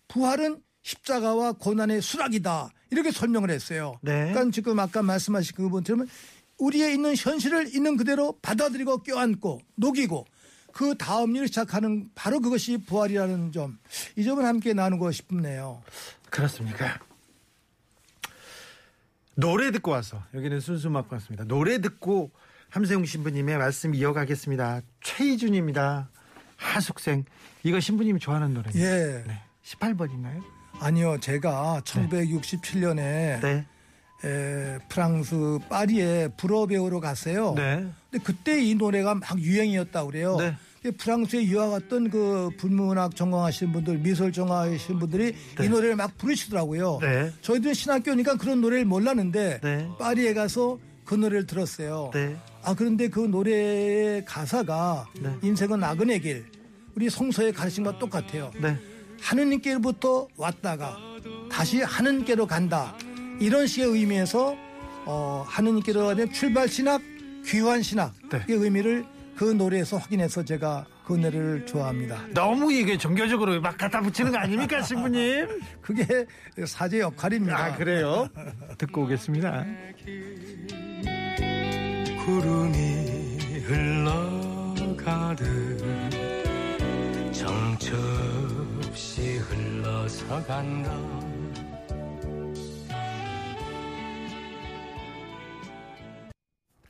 부활은 0.08 0.62
십자가와 0.82 1.52
고난의 1.52 2.02
수락이다. 2.02 2.70
이렇게 2.90 3.10
설명을 3.10 3.50
했어요. 3.50 3.94
네. 4.02 4.32
그러니까 4.32 4.50
지금 4.52 4.78
아까 4.78 5.02
말씀하신 5.02 5.56
그분처럼 5.56 6.06
우리의 6.58 6.94
있는 6.94 7.14
현실을 7.16 7.74
있는 7.74 7.96
그대로 7.96 8.38
받아들이고 8.42 9.02
껴안고 9.02 9.60
녹이고 9.76 10.26
그 10.72 10.94
다음 10.96 11.34
일을 11.34 11.48
시작하는 11.48 12.10
바로 12.14 12.40
그것이 12.40 12.78
부활이라는 12.78 13.52
점. 13.52 13.78
이 14.16 14.24
점을 14.24 14.44
함께 14.44 14.72
나누고 14.72 15.10
싶네요. 15.12 15.82
그렇습니까? 16.30 16.98
노래 19.34 19.70
듣고 19.70 19.90
와서 19.90 20.22
여기는 20.34 20.60
순수 20.60 20.88
음악 20.88 21.08
방송입니다. 21.08 21.44
노래 21.44 21.80
듣고 21.80 22.30
함세웅 22.68 23.04
신부님의 23.04 23.58
말씀 23.58 23.94
이어가겠습니다. 23.94 24.82
최희준입니다. 25.02 26.10
하숙생. 26.56 27.24
이거 27.62 27.80
신부님이 27.80 28.20
좋아하는 28.20 28.54
노래입니다. 28.54 28.80
예. 28.80 29.24
네. 29.26 29.42
18번인가요? 29.64 30.59
아니요. 30.80 31.18
제가 31.20 31.82
1967년에 31.84 32.96
네. 33.40 33.66
에, 34.24 34.78
프랑스 34.88 35.58
파리에 35.68 36.28
불어 36.36 36.66
배우러 36.66 37.00
갔어요. 37.00 37.54
네. 37.56 37.86
근데 38.10 38.24
그때 38.24 38.62
이 38.62 38.74
노래가 38.74 39.14
막 39.14 39.38
유행이었다 39.38 40.04
그래요. 40.06 40.36
네. 40.36 40.56
프랑스에 40.96 41.44
유학 41.44 41.70
갔던 41.70 42.08
그 42.08 42.50
불문학 42.56 43.14
전공하시는 43.14 43.72
분들, 43.72 43.98
미술 43.98 44.32
전공하시는 44.32 44.98
분들이 44.98 45.34
네. 45.58 45.64
이 45.64 45.68
노래를 45.68 45.96
막 45.96 46.16
부르시더라고요. 46.16 46.98
네. 47.02 47.30
저희들은 47.42 47.74
신학교니까 47.74 48.36
그런 48.36 48.62
노래를 48.62 48.86
몰랐는데 48.86 49.60
네. 49.62 49.88
파리에 49.98 50.32
가서 50.32 50.78
그 51.04 51.14
노래를 51.14 51.46
들었어요. 51.46 52.10
네. 52.14 52.36
아 52.62 52.74
그런데 52.74 53.08
그 53.08 53.20
노래의 53.20 54.24
가사가 54.24 55.06
네. 55.20 55.34
인생은 55.42 55.80
나그네 55.80 56.20
길 56.20 56.46
우리 56.94 57.10
성서의 57.10 57.52
가르침과 57.52 57.98
똑같아요. 57.98 58.50
네. 59.20 59.26
하느님께로부터 59.26 60.28
왔다가 60.36 60.96
다시 61.50 61.82
하느님께로 61.82 62.46
간다. 62.46 62.96
이런 63.38 63.66
식의 63.66 63.88
의미에서 63.90 64.56
어, 65.06 65.44
하느님께로 65.46 66.06
가는 66.06 66.32
출발 66.32 66.68
신학, 66.68 67.00
귀환 67.46 67.82
신학의 67.82 68.30
네. 68.30 68.44
의미를 68.48 69.04
그 69.36 69.44
노래에서 69.44 69.96
확인해서 69.96 70.44
제가 70.44 70.86
그 71.06 71.14
노래를 71.14 71.64
좋아합니다. 71.66 72.26
너무 72.34 72.72
이게 72.72 72.96
종교적으로 72.98 73.60
막 73.60 73.76
갖다 73.76 74.00
붙이는 74.00 74.30
거 74.30 74.38
아닙니까, 74.38 74.82
신부님? 74.82 75.60
그게 75.80 76.26
사제 76.66 77.00
역할입니다. 77.00 77.56
아, 77.56 77.74
그래요? 77.76 78.28
듣고 78.78 79.04
오겠습니다. 79.04 79.64
구름이 82.24 83.38
흘러가듯 84.86 85.80
정처 87.32 87.96
없이 88.90 89.38
흘러서 89.38 90.44
간다 90.46 90.90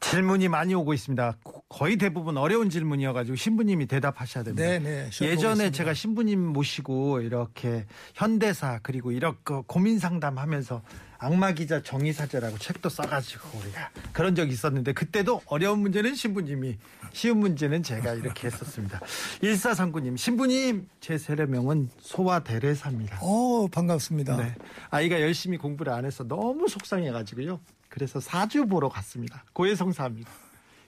질문이 0.00 0.48
많이 0.48 0.74
오고 0.74 0.92
있습니다. 0.94 1.36
고- 1.44 1.62
거의 1.68 1.96
대부분 1.96 2.36
어려운 2.36 2.68
질문이어가지고 2.68 3.36
신부님이 3.36 3.86
대답하셔야 3.86 4.42
됩니다. 4.42 4.66
네, 4.66 4.78
네. 4.80 4.88
예전에 4.88 5.10
쉬어보겠습니다. 5.10 5.70
제가 5.70 5.94
신부님 5.94 6.40
모시고 6.40 7.20
이렇게 7.20 7.86
현대사 8.14 8.80
그리고 8.82 9.12
이렇게 9.12 9.54
고민 9.68 9.98
상담하면서 10.00 10.82
악마 11.22 11.52
기자 11.52 11.83
정의 11.83 12.14
사제라고 12.14 12.56
책도 12.56 12.88
써가지고 12.88 13.59
우리가 13.59 13.90
그런 14.12 14.35
적이 14.35 14.52
있었는데 14.52 14.94
그때도 14.94 15.42
어려운 15.44 15.80
문제는 15.80 16.14
신부님이 16.14 16.78
쉬운 17.12 17.38
문제는 17.40 17.83
제가 17.83 18.14
이렇게 18.14 18.46
했었습니다. 18.46 19.00
1439님 19.42 20.16
신부님 20.16 20.88
제 21.00 21.18
세례명은 21.18 21.90
소와 22.00 22.40
대레사입니다. 22.40 23.18
어, 23.20 23.68
반갑습니다. 23.70 24.37
네. 24.38 24.54
아이가 24.88 25.20
열심히 25.20 25.59
공부를 25.59 25.92
안 25.92 26.06
해서 26.06 26.24
너무 26.24 26.68
속상해가지고요. 26.68 27.61
그래서 27.90 28.18
사주 28.18 28.66
보러 28.66 28.88
갔습니다. 28.88 29.44
고해성사합니다. 29.52 30.30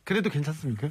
그래도 0.04 0.30
괜찮습니까? 0.30 0.88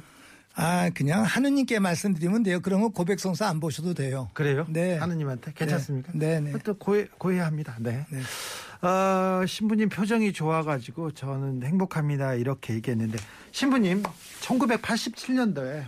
아, 0.54 0.90
그냥 0.90 1.22
하느님께 1.22 1.78
말씀드리면 1.78 2.42
돼요. 2.42 2.60
그런 2.60 2.82
거 2.82 2.88
고백성사 2.88 3.48
안 3.48 3.60
보셔도 3.60 3.94
돼요. 3.94 4.28
그래요? 4.34 4.66
네. 4.68 4.96
하느님한테 4.98 5.52
괜찮습니까? 5.54 6.12
네, 6.14 6.40
네. 6.40 6.52
또 6.64 6.74
고해 6.74 7.06
고해합니다. 7.18 7.76
네. 7.80 8.04
네. 8.10 8.86
어, 8.86 9.46
신부님 9.46 9.88
표정이 9.88 10.32
좋아가지고 10.32 11.12
저는 11.12 11.62
행복합니다 11.62 12.34
이렇게 12.34 12.74
얘기했는데 12.74 13.16
신부님 13.52 14.02
1987년도에 14.40 15.84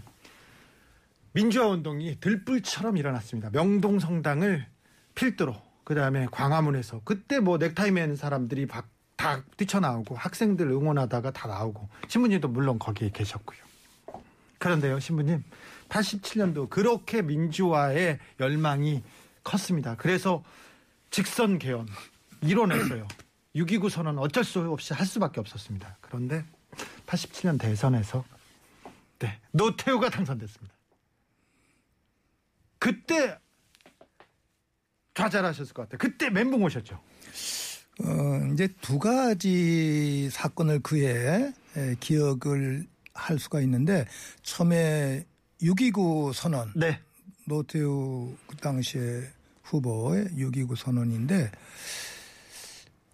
민주화 1.32 1.66
운동이 1.66 2.18
들불처럼 2.20 2.96
일어났습니다. 2.96 3.50
명동 3.50 3.98
성당을 3.98 4.66
필두로 5.16 5.56
그 5.82 5.94
다음에 5.96 6.26
광화문에서 6.30 7.00
그때 7.04 7.40
뭐 7.40 7.58
넥타이 7.58 7.90
매는 7.90 8.14
사람들이 8.14 8.66
막다 8.66 9.42
뛰쳐나오고 9.56 10.14
학생들 10.14 10.68
응원하다가 10.68 11.32
다 11.32 11.48
나오고 11.48 11.88
신부님도 12.06 12.48
물론 12.48 12.78
거기에 12.78 13.10
계셨고요. 13.12 13.63
그런데요, 14.64 14.98
신부님 14.98 15.44
87년도 15.90 16.70
그렇게 16.70 17.20
민주화의 17.20 18.18
열망이 18.40 19.02
컸습니다. 19.42 19.94
그래서 19.96 20.42
직선 21.10 21.58
개헌 21.58 21.86
이뤄냈어요. 22.40 23.06
6.29 23.54 23.90
선언 23.90 24.18
어쩔 24.18 24.42
수 24.42 24.60
없이 24.60 24.94
할 24.94 25.06
수밖에 25.06 25.38
없었습니다. 25.38 25.98
그런데 26.00 26.46
87년 27.04 27.60
대선에서 27.60 28.24
네, 29.18 29.38
노태우가 29.50 30.08
당선됐습니다. 30.08 30.74
그때 32.78 33.38
좌절하셨을 35.12 35.74
것 35.74 35.82
같아요. 35.82 35.98
그때 35.98 36.30
멘붕 36.30 36.62
오셨죠. 36.62 36.98
어, 38.00 38.52
이제 38.54 38.68
두 38.80 38.98
가지 38.98 40.30
사건을 40.30 40.80
그해 40.80 41.52
에, 41.76 41.94
기억을 42.00 42.86
할 43.14 43.38
수가 43.38 43.60
있는데 43.62 44.06
처음에 44.42 45.24
6.29 45.62 46.32
선언 46.34 46.72
네. 46.74 47.00
노태우 47.46 48.34
그 48.46 48.56
당시에 48.56 49.22
후보의 49.62 50.26
6.29 50.36 50.76
선언인데 50.76 51.50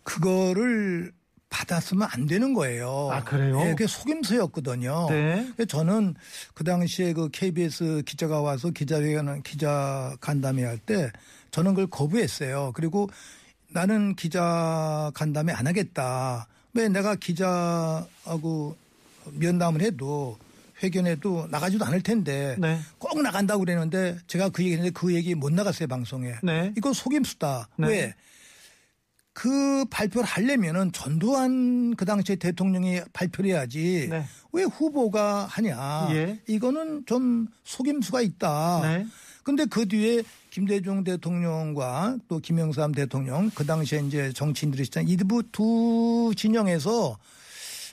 그거를 0.02 1.12
받았으면 1.50 2.08
안 2.12 2.26
되는 2.26 2.54
거예요. 2.54 3.10
아, 3.10 3.22
그래요? 3.24 3.60
예, 3.64 3.70
그게 3.70 3.86
속임수였거든요. 3.86 5.08
네. 5.10 5.52
저는 5.68 6.14
그 6.54 6.64
당시에 6.64 7.12
그 7.12 7.28
KBS 7.28 8.02
기자가 8.06 8.40
와서 8.40 8.70
기자회견 8.70 9.42
기자 9.42 10.16
간담회 10.20 10.64
할 10.64 10.78
때 10.78 11.10
저는 11.50 11.74
그걸 11.74 11.88
거부했어요. 11.88 12.72
그리고 12.74 13.10
나는 13.68 14.14
기자 14.14 15.10
간담회 15.14 15.52
안 15.52 15.66
하겠다. 15.66 16.46
왜 16.72 16.88
내가 16.88 17.16
기자하고 17.16 18.76
면담을 19.34 19.82
해도 19.82 20.38
회견해도 20.82 21.48
나가지도 21.50 21.84
않을 21.84 22.02
텐데 22.02 22.56
네. 22.58 22.78
꼭 22.98 23.20
나간다고 23.20 23.60
그랬는데 23.60 24.18
제가 24.26 24.48
그 24.48 24.62
얘기했는데 24.62 24.92
그 24.92 25.14
얘기 25.14 25.34
못 25.34 25.52
나갔어요 25.52 25.88
방송에. 25.88 26.34
네. 26.42 26.72
이건 26.76 26.92
속임수다. 26.92 27.68
네. 27.76 27.88
왜? 27.88 28.14
그 29.32 29.84
발표를 29.90 30.26
하려면은 30.26 30.92
전두환 30.92 31.94
그 31.96 32.04
당시에 32.04 32.36
대통령이 32.36 33.00
발표를 33.12 33.50
해야지 33.50 34.08
네. 34.10 34.24
왜 34.52 34.64
후보가 34.64 35.46
하냐. 35.46 36.08
예. 36.10 36.40
이거는 36.48 37.04
좀 37.06 37.46
속임수가 37.64 38.20
있다. 38.22 38.80
네. 38.82 39.06
근데 39.42 39.64
그 39.64 39.86
뒤에 39.86 40.22
김대중 40.50 41.04
대통령과 41.04 42.18
또 42.28 42.38
김영삼 42.40 42.92
대통령 42.92 43.50
그 43.54 43.64
당시에 43.64 44.00
이제 44.06 44.32
정치인들이 44.32 44.82
있잖아요. 44.84 45.10
이두 45.10 45.42
두 45.52 46.32
진영에서 46.36 47.16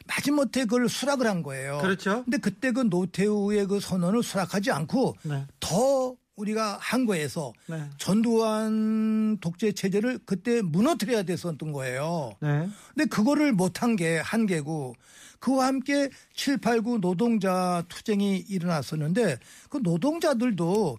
마지못해 0.07 0.65
그걸 0.65 0.89
수락을 0.89 1.27
한 1.27 1.43
거예요. 1.43 1.79
그렇죠. 1.81 2.23
근데 2.23 2.37
그때 2.37 2.71
그 2.71 2.81
노태우의 2.81 3.67
그 3.67 3.79
선언을 3.79 4.23
수락하지 4.23 4.71
않고 4.71 5.15
네. 5.23 5.45
더 5.59 6.15
우리가 6.37 6.77
한 6.79 7.05
거에서 7.05 7.51
네. 7.65 7.83
전두환 7.97 9.37
독재 9.41 9.71
체제를 9.71 10.19
그때 10.25 10.61
무너뜨려야 10.61 11.23
됐었던 11.23 11.71
거예요. 11.71 12.31
네. 12.41 12.69
근데 12.93 13.09
그거를 13.09 13.53
못한 13.53 13.95
게 13.95 14.19
한계고 14.19 14.95
그와 15.39 15.67
함께 15.67 16.09
7, 16.33 16.57
8, 16.57 16.81
9 16.81 16.99
노동자 16.99 17.83
투쟁이 17.89 18.37
일어났었는데 18.37 19.39
그 19.69 19.79
노동자들도 19.81 20.97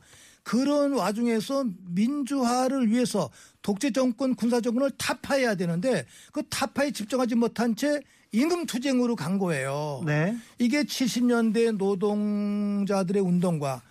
그런 0.49 0.95
와중에서 0.95 1.67
민주화를 1.91 2.91
위해서 2.91 3.29
독재 3.61 3.91
정권 3.91 4.35
군사 4.35 4.63
정권을 4.63 4.93
타파해야 4.97 5.57
되는데 5.57 6.07
그 6.33 6.43
타파에 6.49 6.91
집중하지 6.91 7.35
못한 7.35 7.77
채 7.77 8.01
임금 8.33 8.65
투쟁으로 8.65 9.15
간 9.15 9.37
거예요. 9.39 10.03
네. 10.07 10.35
이게 10.59 10.85
70년대 10.85 11.77
노동자들의 11.77 13.21
운동과 13.21 13.83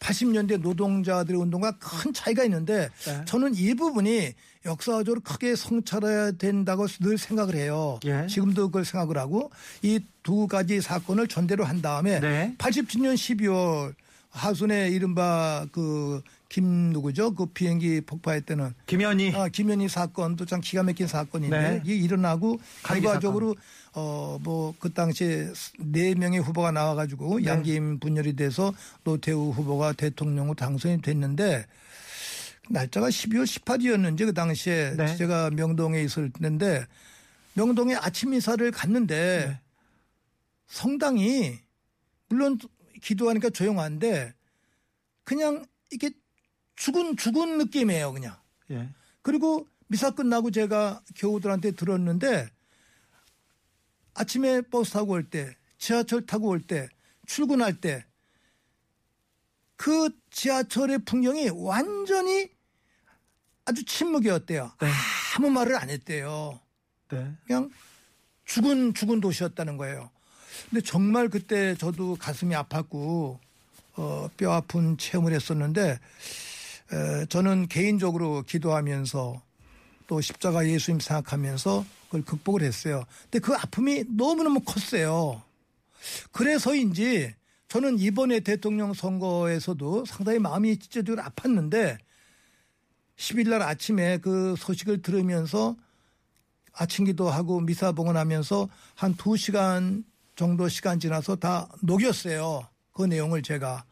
80년대 0.00 0.58
노동자들의 0.62 1.38
운동과 1.38 1.72
큰 1.72 2.14
차이가 2.14 2.44
있는데 2.44 2.88
네. 3.04 3.22
저는 3.26 3.54
이 3.54 3.74
부분이 3.74 4.32
역사적으로 4.64 5.20
크게 5.20 5.54
성찰해야 5.54 6.32
된다고 6.32 6.86
늘 6.86 7.18
생각을 7.18 7.56
해요. 7.56 8.00
예. 8.06 8.26
지금도 8.26 8.68
그걸 8.68 8.86
생각을 8.86 9.18
하고 9.18 9.50
이 9.82 10.00
두 10.26 10.48
가지 10.48 10.80
사건을 10.80 11.28
전대로 11.28 11.64
한 11.64 11.80
다음에 11.80 12.18
네. 12.18 12.52
87년 12.58 13.14
12월 13.14 13.94
하순에 14.36 14.90
이른바 14.90 15.66
그 15.72 16.22
김 16.48 16.92
누구죠? 16.92 17.34
그 17.34 17.46
비행기 17.46 18.02
폭파했다는 18.02 18.72
김현희. 18.86 19.34
아, 19.34 19.48
김현희 19.48 19.88
사건도 19.88 20.46
참 20.46 20.60
기가 20.60 20.82
막힌 20.82 21.06
사건인데 21.06 21.60
네. 21.60 21.80
이게 21.84 21.96
일어나고 21.96 22.60
결과적으로 22.84 23.56
어 23.94 24.38
뭐 24.42 24.74
그 24.78 24.92
당시에 24.92 25.48
네 25.78 26.14
명의 26.14 26.38
후보가 26.40 26.70
나와 26.70 26.94
가지고 26.94 27.40
네. 27.40 27.46
양김 27.46 27.98
분열이 27.98 28.36
돼서 28.36 28.72
노태우 29.04 29.50
후보가 29.50 29.94
대통령으로 29.94 30.54
당선이 30.54 31.02
됐는데 31.02 31.66
날짜가 32.68 33.08
12월 33.08 33.44
18일이었는지 33.44 34.18
그 34.26 34.34
당시에 34.34 34.94
네. 34.96 35.16
제가 35.16 35.50
명동에 35.50 36.00
있을 36.02 36.30
때인데 36.30 36.86
명동에 37.54 37.94
아침 37.96 38.34
인사를 38.34 38.70
갔는데 38.70 39.46
네. 39.48 39.60
성당이 40.68 41.58
물론 42.28 42.58
기도하니까 43.02 43.50
조용한데 43.50 44.34
그냥 45.24 45.64
이게 45.90 46.10
죽은 46.76 47.16
죽은 47.16 47.58
느낌이에요 47.58 48.12
그냥. 48.12 48.36
예. 48.70 48.88
그리고 49.22 49.66
미사 49.88 50.10
끝나고 50.10 50.50
제가 50.50 51.02
교우들한테 51.16 51.72
들었는데 51.72 52.50
아침에 54.14 54.62
버스 54.62 54.92
타고 54.92 55.12
올 55.12 55.28
때, 55.28 55.54
지하철 55.78 56.24
타고 56.24 56.48
올 56.48 56.60
때, 56.60 56.88
출근할 57.26 57.80
때, 57.80 58.04
그 59.76 60.08
지하철의 60.30 61.00
풍경이 61.00 61.50
완전히 61.50 62.50
아주 63.66 63.84
침묵이었대요. 63.84 64.72
네. 64.80 64.88
아무 65.36 65.50
말을 65.50 65.76
안 65.76 65.90
했대요. 65.90 66.60
네. 67.10 67.36
그냥 67.46 67.70
죽은 68.46 68.94
죽은 68.94 69.20
도시였다는 69.20 69.76
거예요. 69.76 70.10
근데 70.70 70.82
정말 70.82 71.28
그때 71.28 71.74
저도 71.74 72.16
가슴이 72.16 72.54
아팠고 72.54 73.38
어, 73.96 74.28
뼈 74.36 74.52
아픈 74.52 74.98
체험을 74.98 75.32
했었는데 75.32 75.98
에, 76.92 77.26
저는 77.26 77.68
개인적으로 77.68 78.42
기도하면서 78.42 79.42
또 80.06 80.20
십자가 80.20 80.66
예수님 80.66 81.00
생각하면서 81.00 81.84
그걸 82.06 82.22
극복을 82.22 82.62
했어요. 82.62 83.04
근데 83.24 83.38
그 83.40 83.54
아픔이 83.54 84.04
너무너무 84.08 84.60
컸어요. 84.60 85.42
그래서인지 86.32 87.34
저는 87.68 87.98
이번에 87.98 88.40
대통령 88.40 88.94
선거에서도 88.94 90.04
상당히 90.04 90.38
마음이 90.38 90.78
찢어지고 90.78 91.16
아팠는데 91.16 91.98
10일 93.16 93.48
날 93.48 93.62
아침에 93.62 94.18
그 94.18 94.54
소식을 94.56 95.02
들으면서 95.02 95.74
아침 96.72 97.06
기도하고 97.06 97.60
미사 97.60 97.92
봉헌하면서 97.92 98.68
한두 98.94 99.36
시간 99.36 100.04
정도 100.36 100.68
시간 100.68 101.00
지나서 101.00 101.36
다 101.36 101.68
녹였어요. 101.82 102.68
그 102.92 103.02
내용을 103.04 103.42
제가. 103.42 103.84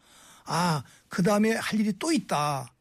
아, 0.45 0.83
그 1.09 1.23
다음에 1.23 1.55
할 1.55 1.79
일이 1.79 1.91
또 1.99 2.11
있다. 2.11 2.71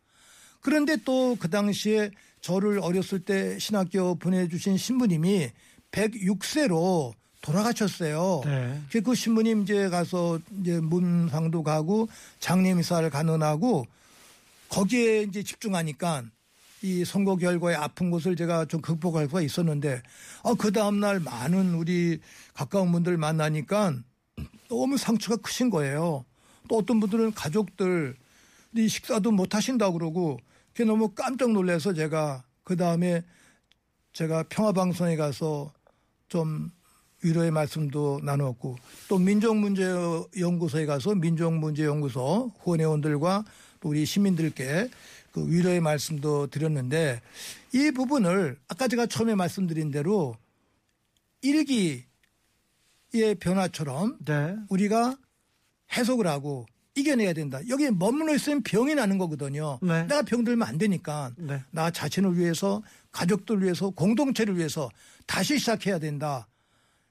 그런데 0.60 0.96
또 0.96 1.36
그 1.38 1.50
당시에 1.50 2.10
저를 2.40 2.78
어렸을 2.78 3.20
때 3.20 3.58
신학교 3.58 4.14
보내주신 4.16 4.76
신부님이 4.76 5.50
106세로 5.90 7.12
돌아가셨어요. 7.40 8.42
네. 8.44 8.80
그그 8.90 9.14
신부님 9.14 9.62
이제 9.62 9.88
가서 9.88 10.38
이제 10.60 10.80
문상도 10.80 11.62
가고 11.62 12.08
장례미사를 12.40 13.08
간언하고 13.10 13.86
거기에 14.68 15.22
이제 15.22 15.42
집중하니까 15.42 16.24
이 16.84 17.02
선거 17.02 17.36
결과에 17.36 17.74
아픈 17.74 18.10
곳을 18.10 18.36
제가 18.36 18.66
좀 18.66 18.82
극복할 18.82 19.24
수가 19.24 19.40
있었는데 19.40 20.02
아, 20.42 20.54
그 20.58 20.70
다음날 20.70 21.18
많은 21.18 21.76
우리 21.76 22.20
가까운 22.52 22.92
분들 22.92 23.16
만나니까 23.16 23.94
너무 24.68 24.98
상처가 24.98 25.40
크신 25.40 25.70
거예요. 25.70 26.26
또 26.68 26.76
어떤 26.76 27.00
분들은 27.00 27.32
가족들 27.32 28.14
이 28.76 28.86
식사도 28.86 29.32
못 29.32 29.54
하신다고 29.54 29.94
그러고 29.94 30.38
그게 30.74 30.84
너무 30.84 31.08
깜짝 31.14 31.52
놀라서 31.52 31.94
제가 31.94 32.44
그 32.64 32.76
다음에 32.76 33.22
제가 34.12 34.42
평화방송에 34.50 35.16
가서 35.16 35.72
좀 36.28 36.68
위로의 37.22 37.50
말씀도 37.50 38.20
나누었고 38.22 38.76
또 39.08 39.18
민족문제연구소에 39.18 40.84
가서 40.84 41.14
민족문제연구소 41.14 42.52
후원회원들과 42.58 43.44
또 43.80 43.88
우리 43.88 44.04
시민들께 44.04 44.90
그 45.34 45.44
위로의 45.50 45.80
말씀도 45.80 46.46
드렸는데 46.46 47.20
이 47.72 47.90
부분을 47.90 48.56
아까 48.68 48.86
제가 48.86 49.06
처음에 49.06 49.34
말씀드린 49.34 49.90
대로 49.90 50.36
일기의 51.42 52.04
변화처럼 53.40 54.16
네. 54.24 54.54
우리가 54.68 55.16
해석을 55.92 56.28
하고 56.28 56.66
이겨내야 56.94 57.32
된다. 57.32 57.58
여기에 57.68 57.90
머물러 57.90 58.32
있으면 58.36 58.62
병이 58.62 58.94
나는 58.94 59.18
거거든요. 59.18 59.80
네. 59.82 60.02
내가 60.02 60.22
병들면 60.22 60.66
안 60.66 60.78
되니까 60.78 61.32
네. 61.36 61.64
나 61.72 61.90
자신을 61.90 62.38
위해서 62.38 62.80
가족들 63.10 63.60
위해서 63.60 63.90
공동체를 63.90 64.56
위해서 64.56 64.88
다시 65.26 65.58
시작해야 65.58 65.98
된다. 65.98 66.46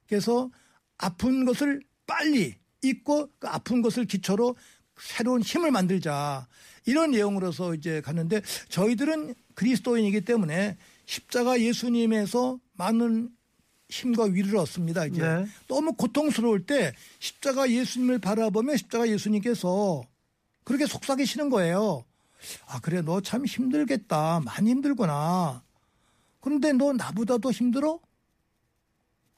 그래서 0.07 0.49
아픈 0.97 1.43
것을 1.43 1.81
빨리 2.07 2.55
잊고 2.81 3.29
그 3.37 3.49
아픈 3.49 3.81
것을 3.81 4.05
기초로 4.05 4.55
새로운 4.99 5.41
힘을 5.41 5.71
만들자. 5.71 6.47
이런 6.85 7.11
내용으로서 7.11 7.73
이제 7.75 8.01
갔는데 8.01 8.41
저희들은 8.69 9.35
그리스도인이기 9.55 10.21
때문에 10.21 10.77
십자가 11.05 11.59
예수님에서 11.59 12.59
많은 12.73 13.29
힘과 13.89 14.25
위로를 14.25 14.57
얻습니다. 14.59 15.05
이제 15.05 15.21
네. 15.21 15.47
너무 15.67 15.93
고통스러울 15.93 16.65
때 16.65 16.93
십자가 17.19 17.69
예수님을 17.69 18.19
바라보면 18.19 18.77
십자가 18.77 19.07
예수님께서 19.07 20.03
그렇게 20.63 20.85
속삭이시는 20.87 21.49
거예요. 21.49 22.03
아 22.67 22.79
그래 22.81 23.01
너 23.01 23.21
참 23.21 23.45
힘들겠다. 23.45 24.41
많이 24.43 24.71
힘들구나. 24.71 25.61
그런데 26.41 26.73
너 26.73 26.91
나보다도 26.91 27.51
힘들어? 27.51 27.99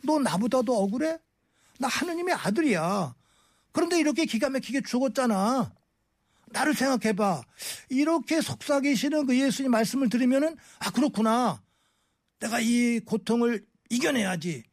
너 0.03 0.19
나보다도 0.19 0.75
억울해? 0.75 1.17
나 1.77 1.87
하느님의 1.87 2.33
아들이야. 2.35 3.13
그런데 3.75 3.99
이렇게 3.99 4.23
기가 4.23 4.49
막히게 4.49 4.83
죽었잖아. 4.87 5.73
나를 6.51 6.73
생각해봐. 6.73 7.43
이렇게 7.89 8.39
속삭이시는 8.39 9.25
그 9.25 9.37
예수님 9.37 9.69
말씀을 9.69 10.07
들으면은 10.07 10.55
아 10.79 10.91
그렇구나. 10.91 11.61
내가 12.39 12.61
이 12.61 13.01
고통을 13.01 13.65
이겨내야지. 13.89 14.63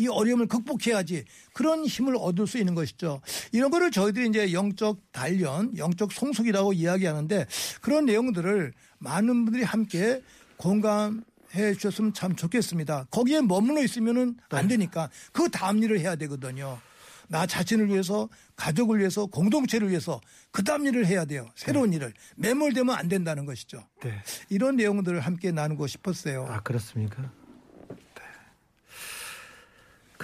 이 0.00 0.08
어려움을 0.08 0.48
극복해야지 0.48 1.24
그런 1.52 1.84
힘을 1.84 2.16
얻을 2.18 2.48
수 2.48 2.58
있는 2.58 2.74
것이죠. 2.74 3.20
이런 3.52 3.70
거를 3.70 3.92
저희들이 3.92 4.28
이제 4.28 4.52
영적 4.52 5.12
단련, 5.12 5.76
영적 5.78 6.12
성숙이라고 6.12 6.72
이야기하는데 6.72 7.46
그런 7.80 8.06
내용들을 8.06 8.72
많은 8.98 9.44
분들이 9.44 9.62
함께 9.62 10.20
공감해 10.56 11.74
주셨으면 11.74 12.12
참 12.12 12.34
좋겠습니다. 12.34 13.06
거기에 13.12 13.40
머물러 13.40 13.84
있으면은 13.84 14.36
안 14.48 14.66
되니까 14.66 15.10
그 15.32 15.48
다음 15.48 15.80
일을 15.80 16.00
해야 16.00 16.16
되거든요. 16.16 16.80
나 17.28 17.46
자신을 17.46 17.88
위해서 17.88 18.28
가족을 18.56 18.98
위해서 18.98 19.26
공동체를 19.26 19.90
위해서 19.90 20.20
그 20.50 20.64
다음 20.64 20.86
일을 20.86 21.06
해야 21.06 21.24
돼요. 21.24 21.48
새로운 21.54 21.92
일을 21.92 22.12
매몰되면 22.36 22.94
안 22.94 23.08
된다는 23.08 23.46
것이죠. 23.46 23.84
네. 24.02 24.14
이런 24.48 24.76
내용들을 24.76 25.20
함께 25.20 25.52
나누고 25.52 25.86
싶었어요. 25.86 26.46
아 26.48 26.60
그렇습니까? 26.60 27.30
네. 27.90 27.96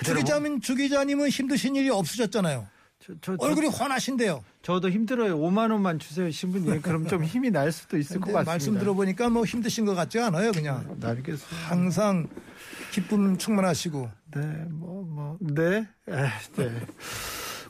주 0.03 0.15
기자님, 0.15 0.61
주 0.61 0.75
기자님은 0.75 1.29
힘드신 1.29 1.77
일이 1.77 1.91
없으셨잖아요. 1.91 2.67
저, 2.99 3.13
저, 3.21 3.37
저, 3.37 3.45
얼굴이 3.45 3.69
환하신데요. 3.69 4.43
저도 4.63 4.89
힘들어요. 4.91 5.39
5만 5.39 5.71
원만 5.71 5.99
주세요, 5.99 6.31
신부님. 6.31 6.81
그럼 6.81 7.07
좀 7.07 7.23
힘이 7.23 7.51
날 7.51 7.71
수도 7.71 7.99
있을 7.99 8.19
것 8.19 8.33
같습니다. 8.33 8.51
말씀 8.51 8.79
들어보니까 8.79 9.29
뭐 9.29 9.45
힘드신 9.45 9.85
것 9.85 9.95
같지 9.95 10.19
않아요, 10.21 10.53
그냥. 10.53 10.97
네, 10.99 11.09
알겠습니다. 11.09 11.69
항상 11.69 12.27
기쁨 12.93 13.37
충만하시고. 13.37 14.11
네, 14.35 14.67
뭐, 14.69 15.05
뭐, 15.05 15.37
네. 15.41 15.87
에, 16.09 16.27
네. 16.57 16.87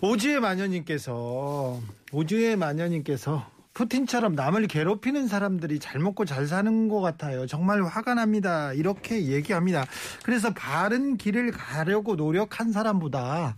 오주의 0.01 0.41
마녀님께서, 0.41 1.81
오주의 2.13 2.57
마녀님께서 2.57 3.51
푸틴처럼 3.75 4.35
남을 4.35 4.69
괴롭히는 4.69 5.27
사람들이 5.27 5.79
잘 5.79 6.01
먹고 6.01 6.25
잘 6.25 6.47
사는 6.47 6.89
것 6.89 7.01
같아요. 7.01 7.47
정말 7.47 7.83
화가 7.83 8.15
납니다. 8.15 8.73
이렇게 8.73 9.27
얘기합니다. 9.27 9.85
그래서 10.23 10.55
바른 10.55 11.17
길을 11.17 11.51
가려고 11.51 12.15
노력한 12.15 12.73
사람보다 12.73 13.57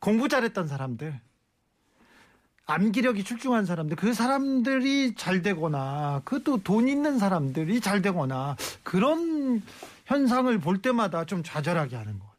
공부 0.00 0.28
잘했던 0.28 0.68
사람들, 0.68 1.18
암기력이 2.66 3.24
출중한 3.24 3.64
사람들, 3.64 3.96
그 3.96 4.12
사람들이 4.12 5.14
잘 5.14 5.42
되거나, 5.42 6.20
그것도 6.24 6.62
돈 6.62 6.88
있는 6.88 7.18
사람들이 7.18 7.80
잘 7.80 8.02
되거나, 8.02 8.56
그런 8.82 9.62
현상을 10.04 10.56
볼 10.58 10.80
때마다 10.82 11.24
좀 11.24 11.42
좌절하게 11.42 11.96
하는 11.96 12.18
것 12.18 12.26
같아요. 12.26 12.34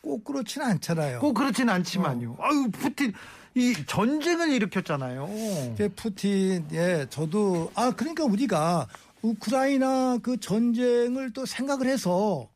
꼭 0.00 0.24
그렇지는 0.24 0.66
않잖아요. 0.66 1.20
꼭 1.20 1.34
그렇진 1.34 1.68
않지만요. 1.68 2.36
아유, 2.40 2.68
푸틴, 2.72 3.12
이 3.54 3.74
전쟁을 3.86 4.50
일으켰잖아요. 4.52 5.28
이제 5.72 5.88
푸틴, 5.88 6.66
예, 6.72 7.06
저도, 7.08 7.70
아, 7.74 7.90
그러니까 7.92 8.24
우리가 8.24 8.88
우크라이나 9.22 10.18
그 10.22 10.38
전쟁을 10.38 11.32
또 11.32 11.46
생각을 11.46 11.86
해서 11.86 12.48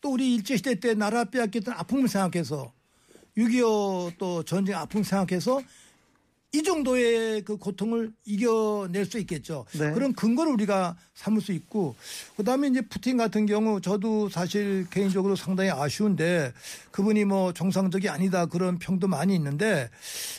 또 0.00 0.12
우리 0.12 0.34
일제시대 0.36 0.76
때 0.80 0.94
나라 0.94 1.24
빼앗겼던 1.24 1.74
아픔을 1.74 2.08
생각해서 2.08 2.72
6.25 3.36 4.18
또 4.18 4.42
전쟁 4.42 4.76
아픔 4.76 5.02
생각해서 5.02 5.60
이 6.52 6.62
정도의 6.62 7.42
그 7.42 7.58
고통을 7.58 8.10
이겨낼 8.24 9.04
수 9.04 9.18
있겠죠. 9.18 9.66
네. 9.78 9.92
그런 9.92 10.14
근거를 10.14 10.52
우리가 10.54 10.96
삼을 11.14 11.42
수 11.42 11.52
있고 11.52 11.94
그다음에 12.38 12.68
이제 12.68 12.80
푸틴 12.80 13.18
같은 13.18 13.44
경우 13.44 13.82
저도 13.82 14.30
사실 14.30 14.86
개인적으로 14.90 15.36
상당히 15.36 15.70
아쉬운데 15.70 16.54
그분이 16.90 17.26
뭐 17.26 17.52
정상적이 17.52 18.08
아니다 18.08 18.46
그런 18.46 18.78
평도 18.78 19.08
많이 19.08 19.34
있는데 19.34 19.90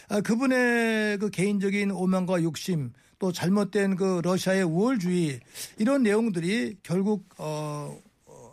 아, 0.07 0.19
그분의 0.21 1.19
그 1.19 1.29
개인적인 1.29 1.91
오만과 1.91 2.41
욕심 2.41 2.91
또 3.19 3.31
잘못된 3.31 3.95
그 3.95 4.21
러시아의 4.23 4.63
우월주의 4.63 5.39
이런 5.77 6.01
내용들이 6.01 6.77
결국 6.81 7.27
어 7.37 7.95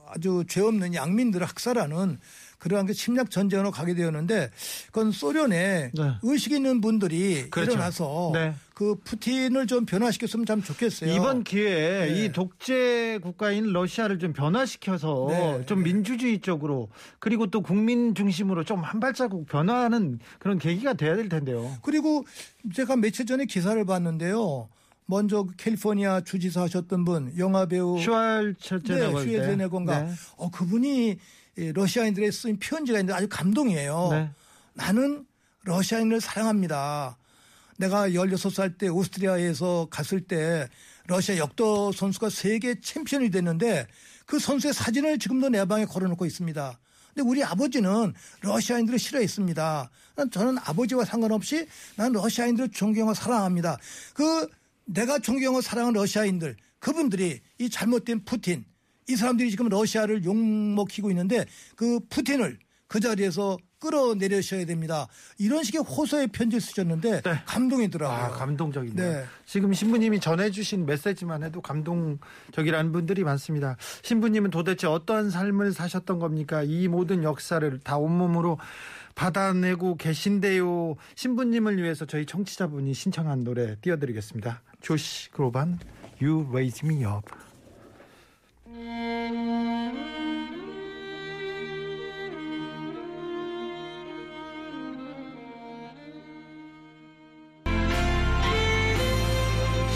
아주 0.09 0.45
죄 0.49 0.61
없는 0.61 0.95
양민들을 0.95 1.47
학살하는 1.47 2.19
그러한 2.67 2.87
그 2.87 2.95
침략 2.95 3.31
전쟁으로 3.31 3.71
가게 3.71 3.95
되었는데 3.95 4.51
그건 4.87 5.13
소련에 5.13 5.93
네. 5.95 6.13
의식 6.25 6.51
있는 6.51 6.81
분들이 6.81 7.49
그렇죠. 7.49 7.73
일어나서 7.73 8.31
네. 8.35 8.55
그 8.75 8.97
푸틴을 9.05 9.69
좀 9.69 9.87
변화시켰으면 9.87 10.45
참 10.47 10.63
좋겠어요. 10.63 11.13
이번 11.15 11.45
기회에 11.45 12.13
네. 12.13 12.25
이 12.25 12.33
독재 12.33 13.21
국가인 13.23 13.73
러시아를 13.73 14.19
좀 14.19 14.33
변화시켜서 14.33 15.27
네. 15.31 15.67
좀 15.67 15.83
민주주의 15.85 16.41
쪽으로 16.41 16.89
그리고 17.21 17.47
또 17.47 17.63
국민 17.63 18.15
중심으로 18.15 18.65
좀 18.65 18.77
한 18.87 19.01
발자국 19.01 19.47
변화하는 19.47 20.19
그런 20.39 20.59
계기가 20.59 20.95
돼야 20.95 21.17
될 21.17 21.29
텐데요. 21.29 21.77
그리고 21.83 22.25
제가 22.75 22.97
며칠 22.97 23.27
전에 23.27 23.45
기사를 23.47 23.83
봤는데요. 23.85 24.69
먼저 25.07 25.45
그 25.45 25.55
캘리포니아 25.57 26.21
주지사 26.21 26.63
하셨던 26.63 27.05
분 27.05 27.33
영화 27.39 27.67
배우 27.67 27.99
슈왈처제네거 28.01 29.21
네, 29.21 29.25
슈에제네건가 29.25 30.03
네. 30.03 30.13
어 30.37 30.51
그분이 30.51 31.11
이 31.11 31.17
러시아인들의 31.57 32.31
쓴 32.33 32.59
편지가 32.59 32.99
있는데 32.99 33.15
아주 33.15 33.29
감동이에요. 33.29 34.09
네. 34.13 34.31
나는 34.75 35.27
러시아인을 35.65 36.21
사랑합니다. 36.21 37.17
내가 37.79 38.09
16살 38.11 38.79
때 38.79 38.89
오스트리아에서 38.89 39.89
갔을 39.91 40.21
때 40.21 40.69
러시아 41.07 41.37
역도 41.37 41.93
선수가 41.93 42.31
세계 42.31 42.81
챔피언이 42.81 43.31
됐는데 43.31 43.87
그 44.25 44.39
선수의 44.39 44.75
사진을 44.75 45.19
지금도 45.19 45.49
내 45.51 45.65
방에 45.65 45.85
걸어놓고 45.85 46.27
있습니다. 46.27 46.79
근데 47.15 47.29
우리 47.29 47.43
아버지는 47.43 48.13
러시아인들을 48.43 48.99
싫어했습니다. 48.99 49.91
저는 50.31 50.59
아버지와 50.59 51.05
상관없이 51.05 51.67
난 51.97 52.13
러시아인들을 52.13 52.71
존경하고 52.71 53.15
사랑합니다. 53.15 53.79
그 54.13 54.49
내가 54.85 55.19
존경하고 55.19 55.61
사랑하는 55.63 55.99
러시아인들 55.99 56.57
그분들이 56.79 57.41
이 57.59 57.71
잘못된 57.71 58.25
푸틴 58.25 58.65
이 59.09 59.17
사람들이 59.17 59.51
지금 59.51 59.69
러시아를 59.69 60.25
욕먹히고 60.25 61.11
있는데 61.11 61.45
그 61.77 62.01
푸틴을 62.09 62.59
그 62.89 63.01
자리에서 63.01 63.57
끌어내려셔야 63.79 64.65
됩니다. 64.65 65.07
이런 65.39 65.63
식의 65.63 65.83
호소의 65.83 66.29
편지를 66.29 66.61
쓰셨는데 66.61 67.21
네. 67.23 67.43
감동이더라고요. 67.47 68.17
아, 68.17 68.31
감동적이네요. 68.31 69.13
네. 69.13 69.25
지금 69.45 69.73
신부님이 69.73 70.21
전해주신 70.21 70.87
메시지만 70.87 71.43
해도 71.43 71.61
감동적이라는 71.61 72.93
분들이 72.93 73.23
많습니다. 73.25 73.77
신부님은 74.03 74.51
도대체 74.51 74.87
어떠한 74.87 75.31
삶을 75.31 75.73
사셨던 75.73 76.19
겁니까? 76.19 76.63
이 76.63 76.89
모든 76.89 77.23
역사를 77.23 77.79
다 77.81 77.97
온몸으로 77.97 78.59
받아내고 79.15 79.97
계신데요. 79.97 80.95
신부님을 81.15 81.83
위해서 81.83 82.05
저희 82.05 82.25
청취자분이 82.27 82.95
신청한 82.95 83.45
노래 83.45 83.77
띄워드리겠습니다. 83.81 84.63
조시 84.81 85.31
그로반 85.31 85.79
You 86.21 86.47
Raise 86.49 86.87
Me 86.89 87.05
Up. 87.05 87.46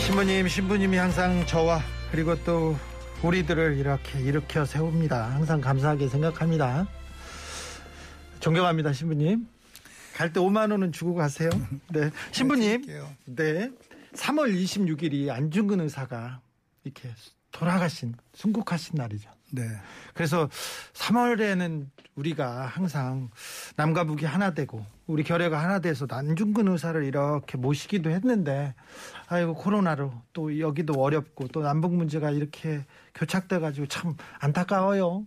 신부님, 0.05 0.47
신부님이 0.47 0.97
항상 0.97 1.45
저와 1.45 1.79
그리고 2.11 2.35
또 2.43 2.75
우리들을 3.23 3.77
이렇게 3.77 4.19
일으켜 4.19 4.65
세웁니다. 4.65 5.35
항상 5.35 5.61
감사하게 5.61 6.09
생각합니다. 6.09 6.87
존경합니다, 8.39 8.93
신부님. 8.93 9.47
갈 10.15 10.33
때 10.33 10.39
5만 10.39 10.71
원은 10.71 10.91
주고 10.91 11.15
가세요. 11.15 11.49
네, 11.89 12.09
신부님. 12.31 12.83
네, 13.25 13.71
3월 14.13 14.53
26일이 14.53 15.29
안중근 15.29 15.79
의사가 15.81 16.41
이렇게 16.83 17.09
돌아가신 17.51 18.15
순국하신 18.33 18.95
날이죠. 18.95 19.29
네. 19.51 19.63
그래서 20.13 20.49
3월에는 20.93 21.87
우리가 22.15 22.65
항상 22.65 23.29
남과 23.75 24.05
북이 24.05 24.25
하나 24.25 24.53
되고 24.53 24.85
우리 25.07 25.23
결애가 25.23 25.61
하나 25.61 25.79
돼서 25.79 26.07
안중근 26.09 26.67
의사를 26.69 27.03
이렇게 27.03 27.57
모시기도 27.57 28.09
했는데 28.09 28.73
아이고 29.27 29.53
코로나로 29.55 30.13
또 30.33 30.59
여기도 30.59 30.93
어렵고 30.93 31.49
또 31.49 31.61
남북 31.61 31.93
문제가 31.93 32.31
이렇게 32.31 32.85
교착돼 33.13 33.59
가지고 33.59 33.87
참 33.87 34.15
안타까워요. 34.39 35.25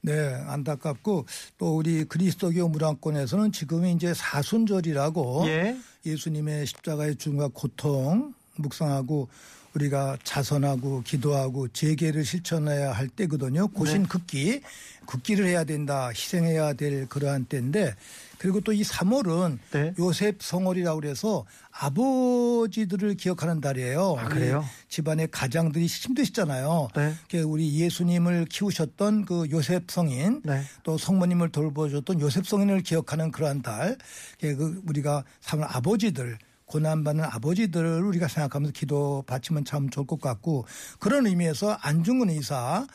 네, 0.00 0.34
안타깝고 0.46 1.26
또 1.56 1.76
우리 1.76 2.04
그리스도교 2.04 2.68
문화권에서는 2.68 3.50
지금이 3.50 3.92
이제 3.92 4.14
사순절이라고 4.14 5.44
예. 5.46 5.76
예수님의 6.06 6.66
십자가의 6.66 7.16
죽음과 7.16 7.48
고통 7.52 8.32
묵상하고 8.56 9.28
우리가 9.74 10.16
자선하고 10.24 11.02
기도하고 11.02 11.68
재계를 11.68 12.24
실천해야 12.24 12.92
할 12.92 13.08
때거든요. 13.08 13.68
고신 13.68 14.02
네. 14.02 14.08
극기, 14.08 14.62
극기를 15.06 15.46
해야 15.46 15.64
된다, 15.64 16.08
희생해야 16.08 16.74
될 16.74 17.06
그러한 17.08 17.44
때인데 17.46 17.94
그리고 18.38 18.60
또 18.60 18.72
이 18.72 18.82
3월은 18.82 19.58
네. 19.72 19.94
요셉 19.98 20.40
성월이라고 20.40 21.00
그래서 21.00 21.44
아버지들을 21.72 23.14
기억하는 23.16 23.60
달이에요. 23.60 24.16
아, 24.18 24.28
그래요? 24.28 24.64
집안의 24.88 25.28
가장들이 25.32 25.86
힘드시잖아요. 25.86 26.88
네. 26.94 27.40
우리 27.40 27.74
예수님을 27.80 28.46
키우셨던 28.46 29.24
그 29.24 29.48
요셉 29.50 29.90
성인 29.90 30.40
네. 30.44 30.62
또 30.84 30.96
성모님을 30.96 31.50
돌보셨던 31.50 32.20
요셉 32.20 32.46
성인을 32.46 32.82
기억하는 32.82 33.32
그러한 33.32 33.62
달, 33.62 33.96
그 34.40 34.82
우리가 34.86 35.24
삼 35.40 35.62
아버지들 35.62 36.38
고난받는 36.68 37.24
아버지들을 37.24 38.02
우리가 38.04 38.28
생각하면서 38.28 38.72
기도 38.72 39.24
바치면 39.26 39.64
참 39.64 39.90
좋을 39.90 40.06
것 40.06 40.20
같고 40.20 40.66
그런 41.00 41.26
의미에서 41.26 41.72
안중근 41.80 42.30
의사 42.30 42.86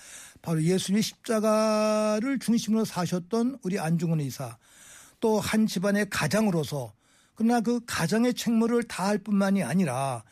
바로 0.42 0.62
예수님의 0.64 1.02
십자가를 1.04 2.40
중심으로 2.40 2.86
사셨던 2.86 3.60
우리 3.64 3.80
안중근 3.80 4.20
의사 4.22 4.58
또 5.20 5.40
한 5.40 5.68
집안의 5.68 6.10
가장으로서 6.10 6.94
그러나 7.36 7.62
그 7.62 7.80
가정의 7.88 8.34
책무를 8.34 8.84
다할 8.84 9.18
뿐만이 9.18 9.64
아니라 9.64 10.24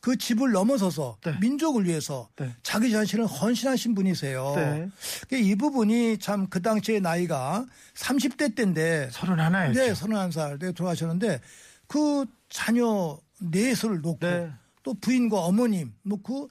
그 0.00 0.16
집을 0.16 0.52
넘어서서 0.52 1.18
네. 1.24 1.36
민족을 1.40 1.84
위해서 1.84 2.28
네. 2.36 2.54
자기 2.62 2.90
자신을 2.90 3.26
헌신하신 3.26 3.94
분이세요. 3.94 4.52
네. 4.56 4.88
그이 5.28 5.54
부분이 5.56 6.18
참 6.18 6.46
그 6.48 6.62
당시의 6.62 7.00
나이가 7.00 7.66
30대 7.94 8.54
때인데 8.54 9.10
서른 9.12 9.38
하나였죠. 9.38 9.78
네, 9.80 9.92
31살 9.92 10.60
때 10.60 10.72
돌아가셨는데 10.72 11.40
그 11.88 12.24
자녀 12.48 13.18
넷을 13.40 14.00
놓고 14.00 14.18
네. 14.20 14.50
또 14.82 14.94
부인과 14.94 15.40
어머님 15.40 15.92
놓고 16.02 16.50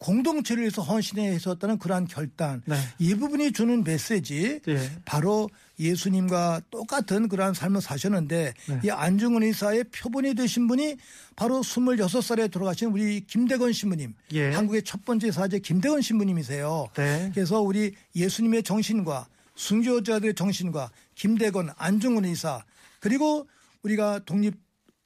공동체를 0.00 0.62
위해서 0.62 0.80
헌신해 0.80 1.28
했었다는 1.28 1.78
그러한 1.78 2.06
결단. 2.06 2.62
네. 2.64 2.74
이 2.98 3.14
부분이 3.14 3.52
주는 3.52 3.84
메시지 3.84 4.60
예. 4.66 4.92
바로 5.04 5.50
예수님과 5.78 6.62
똑같은 6.70 7.28
그러한 7.28 7.52
삶을 7.52 7.82
사셨는데 7.82 8.54
네. 8.68 8.80
이 8.82 8.90
안중근 8.90 9.42
의사의 9.42 9.84
표본이 9.84 10.34
되신 10.34 10.68
분이 10.68 10.96
바로 11.36 11.60
26살에 11.60 12.50
돌아가신 12.50 12.88
우리 12.88 13.20
김대건 13.26 13.74
신부님. 13.74 14.14
예. 14.32 14.52
한국의 14.52 14.84
첫 14.84 15.04
번째 15.04 15.30
사제 15.30 15.58
김대건 15.58 16.00
신부님이세요. 16.00 16.88
네. 16.94 17.30
그래서 17.34 17.60
우리 17.60 17.94
예수님의 18.16 18.62
정신과 18.62 19.28
순교자들의 19.54 20.34
정신과 20.34 20.90
김대건 21.14 21.70
안중근 21.76 22.24
의사 22.24 22.64
그리고 23.00 23.46
우리가 23.82 24.20
독립 24.24 24.54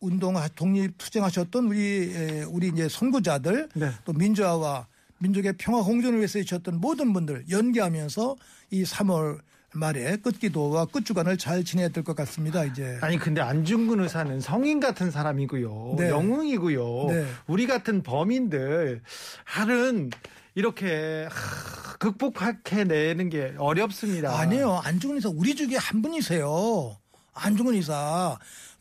운동 0.05 0.35
독립 0.55 0.97
투쟁하셨던 0.99 1.67
우리 1.67 2.13
에, 2.15 2.43
우리 2.45 2.69
이제 2.69 2.89
선구자들 2.89 3.69
네. 3.75 3.91
또 4.05 4.13
민주화와 4.13 4.87
민족의 5.19 5.55
평화 5.59 5.83
공존을 5.83 6.19
위해서 6.19 6.39
해주셨던 6.39 6.81
모든 6.81 7.13
분들 7.13 7.45
연계하면서 7.51 8.37
이 8.71 8.83
3월 8.85 9.39
말에 9.77 10.17
끝기도와 10.19 10.85
끝주간을 10.85 11.37
잘 11.39 11.65
지내야 11.65 11.89
될 11.89 12.05
것 12.05 12.15
같습니다. 12.15 12.65
이제 12.65 12.99
아니 13.01 13.19
근데 13.19 13.41
안중근 13.41 14.01
의사는 14.01 14.41
성인 14.41 14.79
같은 14.79 15.11
사람이고요. 15.11 15.97
네. 15.99 16.11
영웅이고요. 16.11 17.07
네. 17.09 17.27
우리 17.49 17.67
같은 17.67 18.03
범인들 18.03 19.03
하는 19.45 20.11
이렇게 20.55 21.27
하, 21.29 21.97
극복해내는 21.99 23.29
게 23.31 23.55
어렵습니다. 23.59 24.39
아니에요. 24.39 24.75
안중근 24.85 25.17
의사 25.17 25.29
우리 25.29 25.57
중에 25.57 25.77
한 25.77 26.03
분이세요. 26.03 26.97
안중근 27.33 27.75
의사 27.75 28.39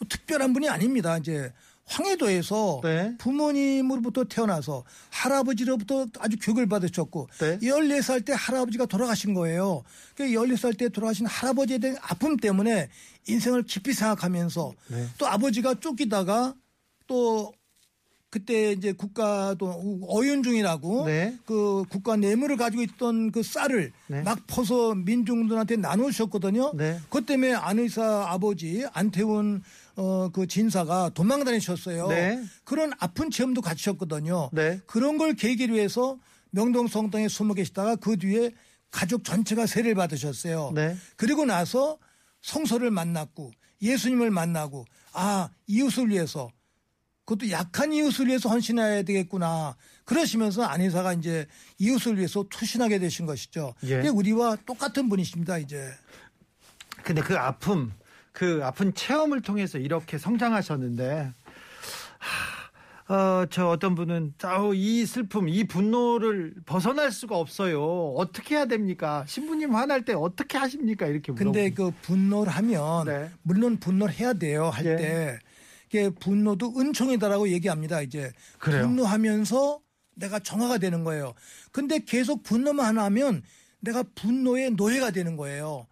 특별한 0.09 0.53
분이 0.53 0.69
아닙니다. 0.69 1.17
이제 1.17 1.51
황해도에서 1.85 2.81
네. 2.83 3.15
부모님으로부터 3.17 4.23
태어나서 4.23 4.83
할아버지로부터 5.09 6.07
아주 6.19 6.37
교육을 6.41 6.67
받으셨고 6.67 7.29
네. 7.39 7.59
14살 7.59 8.25
때 8.25 8.33
할아버지가 8.35 8.85
돌아가신 8.85 9.33
거예요. 9.33 9.83
그 10.15 10.23
14살 10.23 10.77
때 10.77 10.89
돌아가신 10.89 11.25
할아버지에 11.25 11.79
대한 11.79 11.97
아픔 12.01 12.37
때문에 12.37 12.89
인생을 13.27 13.63
깊이 13.63 13.93
생각하면서 13.93 14.73
네. 14.87 15.07
또 15.17 15.27
아버지가 15.27 15.75
쫓기다가 15.75 16.55
또 17.07 17.53
그때 18.29 18.71
이제 18.71 18.93
국가도 18.93 20.01
어윤중이라고 20.09 21.05
네. 21.05 21.37
그 21.45 21.83
국가 21.87 22.15
뇌물을 22.15 22.57
가지고 22.57 22.81
있던 22.81 23.31
그 23.31 23.43
쌀을 23.43 23.91
네. 24.07 24.23
막 24.23 24.39
퍼서 24.47 24.95
민중들한테 24.95 25.75
나누셨거든요. 25.75 26.71
네. 26.73 26.99
그것 27.03 27.27
때문에 27.27 27.53
안 27.53 27.77
의사 27.77 28.25
아버지 28.27 28.85
안태훈 28.93 29.61
어 29.95 30.29
그 30.33 30.47
진사가 30.47 31.09
도망 31.09 31.43
다니셨어요. 31.43 32.07
네. 32.07 32.43
그런 32.63 32.91
아픈 32.99 33.29
체험도 33.29 33.61
갖추셨거든요. 33.61 34.49
네. 34.51 34.79
그런 34.87 35.17
걸 35.17 35.33
계기로 35.33 35.77
해서 35.77 36.17
명동 36.49 36.87
성당에 36.87 37.27
숨어 37.27 37.53
계시다가 37.53 37.95
그 37.95 38.17
뒤에 38.17 38.51
가족 38.89 39.23
전체가 39.23 39.65
세례를 39.65 39.95
받으셨어요. 39.95 40.71
네. 40.73 40.95
그리고 41.15 41.45
나서 41.45 41.97
성서를 42.41 42.91
만났고 42.91 43.51
예수님을 43.81 44.31
만나고 44.31 44.85
아 45.13 45.49
이웃을 45.67 46.09
위해서 46.09 46.49
그것도 47.25 47.51
약한 47.51 47.93
이웃을 47.93 48.27
위해서 48.27 48.49
헌신해야 48.49 49.03
되겠구나. 49.03 49.75
그러시면서 50.05 50.63
안의사가 50.63 51.13
이제 51.13 51.47
이웃을 51.77 52.17
위해서 52.17 52.43
투신하게 52.49 52.99
되신 52.99 53.25
것이죠. 53.25 53.73
예. 53.83 53.95
근데 53.95 54.09
우리와 54.09 54.57
똑같은 54.65 55.07
분이십니다, 55.07 55.57
이제. 55.59 55.89
근데 57.03 57.21
그 57.21 57.37
아픔, 57.37 57.93
그 58.33 58.59
아픈 58.63 58.93
체험을 58.93 59.41
통해서 59.41 59.77
이렇게 59.77 60.17
성장하셨는데, 60.17 61.31
하, 62.19 63.13
어, 63.13 63.45
저 63.49 63.67
어떤 63.67 63.95
분은, 63.95 64.33
아우, 64.41 64.73
이 64.73 65.05
슬픔, 65.05 65.47
이 65.47 65.65
분노를 65.65 66.55
벗어날 66.65 67.11
수가 67.11 67.37
없어요. 67.37 68.13
어떻게 68.17 68.55
해야 68.55 68.65
됩니까? 68.65 69.23
신부님 69.27 69.75
화날 69.75 70.03
때 70.03 70.13
어떻게 70.13 70.57
하십니까? 70.57 71.05
이렇게 71.05 71.31
물어보고. 71.31 71.53
근데 71.53 71.69
그 71.73 71.91
분노를 72.01 72.51
하면 72.51 73.05
네. 73.05 73.29
물론 73.43 73.77
분노를 73.77 74.13
해야 74.15 74.33
돼요, 74.33 74.69
할 74.69 74.85
예. 74.85 74.95
때. 74.95 75.39
이게 75.87 76.09
분노도 76.09 76.73
은총이다라고 76.79 77.49
얘기합니다, 77.49 78.01
이제. 78.01 78.31
그래요? 78.57 78.87
분노하면서 78.87 79.79
내가 80.15 80.39
정화가 80.39 80.79
되는 80.79 81.03
거예요. 81.03 81.33
근데 81.71 81.99
계속 81.99 82.41
분노만 82.41 82.97
하면 82.97 83.43
내가 83.79 84.03
분노의 84.15 84.71
노예가 84.71 85.11
되는 85.11 85.37
거예요. 85.37 85.85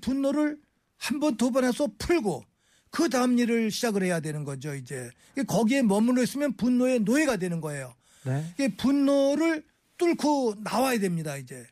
분노를 0.00 0.58
한 0.98 1.20
번, 1.20 1.36
두 1.36 1.50
번 1.50 1.64
해서 1.64 1.88
풀고 1.98 2.44
그 2.90 3.08
다음 3.08 3.38
일을 3.38 3.70
시작을 3.70 4.02
해야 4.02 4.20
되는 4.20 4.44
거죠, 4.44 4.74
이제. 4.74 5.10
거기에 5.46 5.82
머물러 5.82 6.22
있으면 6.22 6.54
분노의 6.54 7.00
노예가 7.00 7.36
되는 7.36 7.60
거예요. 7.60 7.94
네. 8.24 8.44
이게 8.54 8.74
분노를 8.76 9.62
뚫고 9.98 10.56
나와야 10.62 10.98
됩니다, 10.98 11.36
이제. 11.36 11.66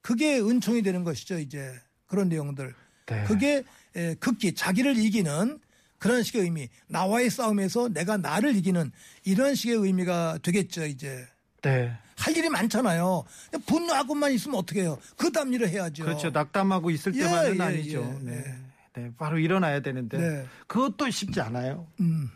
그게 0.00 0.38
은총이 0.40 0.82
되는 0.82 1.04
것이죠, 1.04 1.38
이제. 1.38 1.72
그런 2.06 2.28
내용들. 2.28 2.74
네. 3.06 3.24
그게 3.24 3.62
에, 3.94 4.14
극기, 4.14 4.54
자기를 4.54 4.96
이기는 4.96 5.58
그런 5.98 6.22
식의 6.22 6.42
의미. 6.42 6.68
나와의 6.88 7.30
싸움에서 7.30 7.88
내가 7.88 8.16
나를 8.16 8.56
이기는 8.56 8.90
이런 9.24 9.54
식의 9.54 9.76
의미가 9.76 10.38
되겠죠, 10.42 10.86
이제. 10.86 11.26
네. 11.62 11.92
할 12.16 12.36
일이 12.36 12.48
많잖아요. 12.48 13.24
분노하고만 13.66 14.32
있으면 14.32 14.58
어떻게 14.58 14.82
해요? 14.82 14.98
그 15.16 15.30
다음 15.32 15.52
일을 15.52 15.68
해야죠. 15.68 16.04
그렇죠. 16.04 16.30
낙담하고 16.30 16.90
있을 16.90 17.14
예, 17.16 17.20
때만은 17.20 17.56
예, 17.58 17.62
아니죠. 17.62 18.18
예, 18.22 18.30
네. 18.30 18.58
예. 18.96 19.00
네. 19.00 19.12
바로 19.16 19.38
일어나야 19.38 19.80
되는데. 19.80 20.18
네. 20.18 20.46
그것도 20.66 21.10
쉽지 21.10 21.40
않아요. 21.40 21.86
음, 22.00 22.30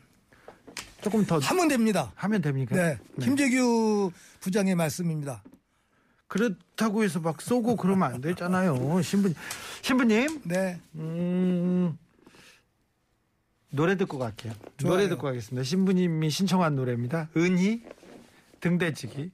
조금 1.02 1.24
더 1.24 1.38
하면 1.38 1.68
됩니다. 1.68 2.12
하면 2.14 2.40
됩니까? 2.42 2.74
네. 2.74 2.98
김재규 3.20 4.10
부장의 4.40 4.74
말씀입니다. 4.74 5.42
그렇다고 6.28 7.04
해서 7.04 7.20
막 7.20 7.40
쏘고 7.40 7.76
그러면 7.76 8.14
안 8.14 8.20
되잖아요. 8.20 9.00
신부 9.02 9.32
신부님, 9.82 10.42
네. 10.44 10.80
음, 10.96 11.96
노래 13.70 13.96
듣고 13.96 14.18
갈게요. 14.18 14.52
좋아요. 14.76 14.94
노래 14.94 15.08
듣고 15.08 15.22
가겠습니다. 15.22 15.62
신부님이 15.62 16.30
신청한 16.30 16.74
노래입니다. 16.74 17.28
은희 17.36 17.84
등대지기. 18.60 19.30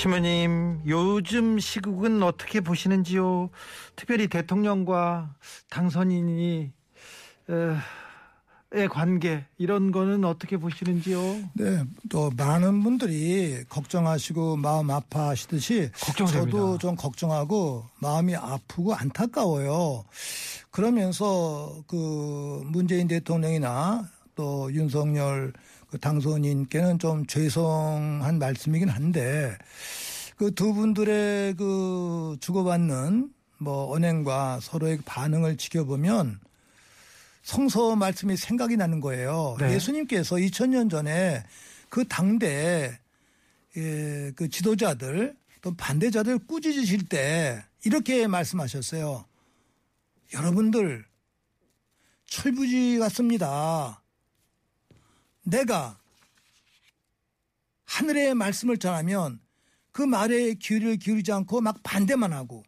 신부님, 0.00 0.80
요즘 0.86 1.58
시국은 1.58 2.22
어떻게 2.22 2.62
보시는지요? 2.62 3.50
특별히 3.96 4.28
대통령과 4.28 5.34
당선인이 5.68 6.72
어, 7.48 7.76
의 8.72 8.88
관계 8.88 9.44
이런 9.58 9.92
거는 9.92 10.24
어떻게 10.24 10.56
보시는지요? 10.56 11.20
네, 11.52 11.84
또 12.08 12.30
많은 12.34 12.82
분들이 12.82 13.62
걱정하시고 13.68 14.56
마음 14.56 14.90
아파하시듯이 14.90 15.90
걱정됩니다. 15.92 16.50
저도 16.50 16.78
좀 16.78 16.96
걱정하고 16.96 17.84
마음이 17.98 18.34
아프고 18.36 18.94
안타까워요. 18.94 20.06
그러면서 20.70 21.74
그 21.86 22.62
문재인 22.64 23.06
대통령이나 23.06 24.08
또 24.34 24.72
윤석열 24.72 25.52
그 25.90 25.98
당선인께는 25.98 26.98
좀 26.98 27.26
죄송한 27.26 28.38
말씀이긴 28.38 28.88
한데 28.88 29.56
그 30.40 30.50
두 30.50 30.72
분들의 30.72 31.54
그 31.56 32.38
주고받는 32.40 33.30
뭐 33.58 33.92
언행과 33.92 34.60
서로의 34.62 34.98
반응을 35.04 35.58
지켜보면 35.58 36.40
성서 37.42 37.94
말씀이 37.94 38.38
생각이 38.38 38.78
나는 38.78 39.00
거예요. 39.00 39.56
네. 39.60 39.74
예수님께서 39.74 40.36
2000년 40.36 40.90
전에 40.90 41.44
그 41.90 42.08
당대 42.08 42.98
예, 43.76 44.32
그 44.34 44.48
지도자들 44.48 45.36
또 45.60 45.74
반대자들 45.74 46.38
꾸짖으실 46.46 47.06
때 47.10 47.62
이렇게 47.84 48.26
말씀하셨어요. 48.26 49.26
여러분들 50.32 51.04
철부지 52.24 52.98
같습니다. 52.98 54.02
내가 55.42 55.98
하늘의 57.86 58.34
말씀을 58.34 58.78
전하면 58.78 59.40
그 59.92 60.02
말에 60.02 60.54
귀를 60.54 60.96
기울이지 60.96 61.32
않고 61.32 61.60
막 61.60 61.82
반대만 61.82 62.32
하고 62.32 62.62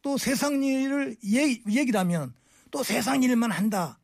또 0.00 0.16
세상 0.18 0.62
일을 0.62 1.16
얘기, 1.24 1.62
얘기를 1.68 1.98
하면 2.00 2.34
또 2.70 2.82
세상 2.82 3.22
일만 3.22 3.50
한다. 3.50 3.98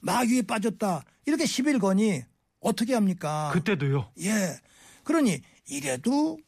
마귀에 0.00 0.42
빠졌다. 0.42 1.04
이렇게 1.26 1.46
시비를 1.46 1.78
거니 1.78 2.22
어떻게 2.60 2.94
합니까? 2.94 3.50
그때도요. 3.52 4.12
예. 4.20 4.58
그러니 5.04 5.40
이래도 5.66 6.38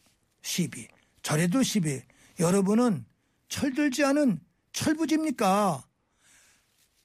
시비, 0.42 0.88
저래도 1.22 1.62
시비. 1.62 2.02
여러분은 2.40 3.04
철들지 3.48 4.04
않은 4.04 4.40
철부지입니까? 4.72 5.86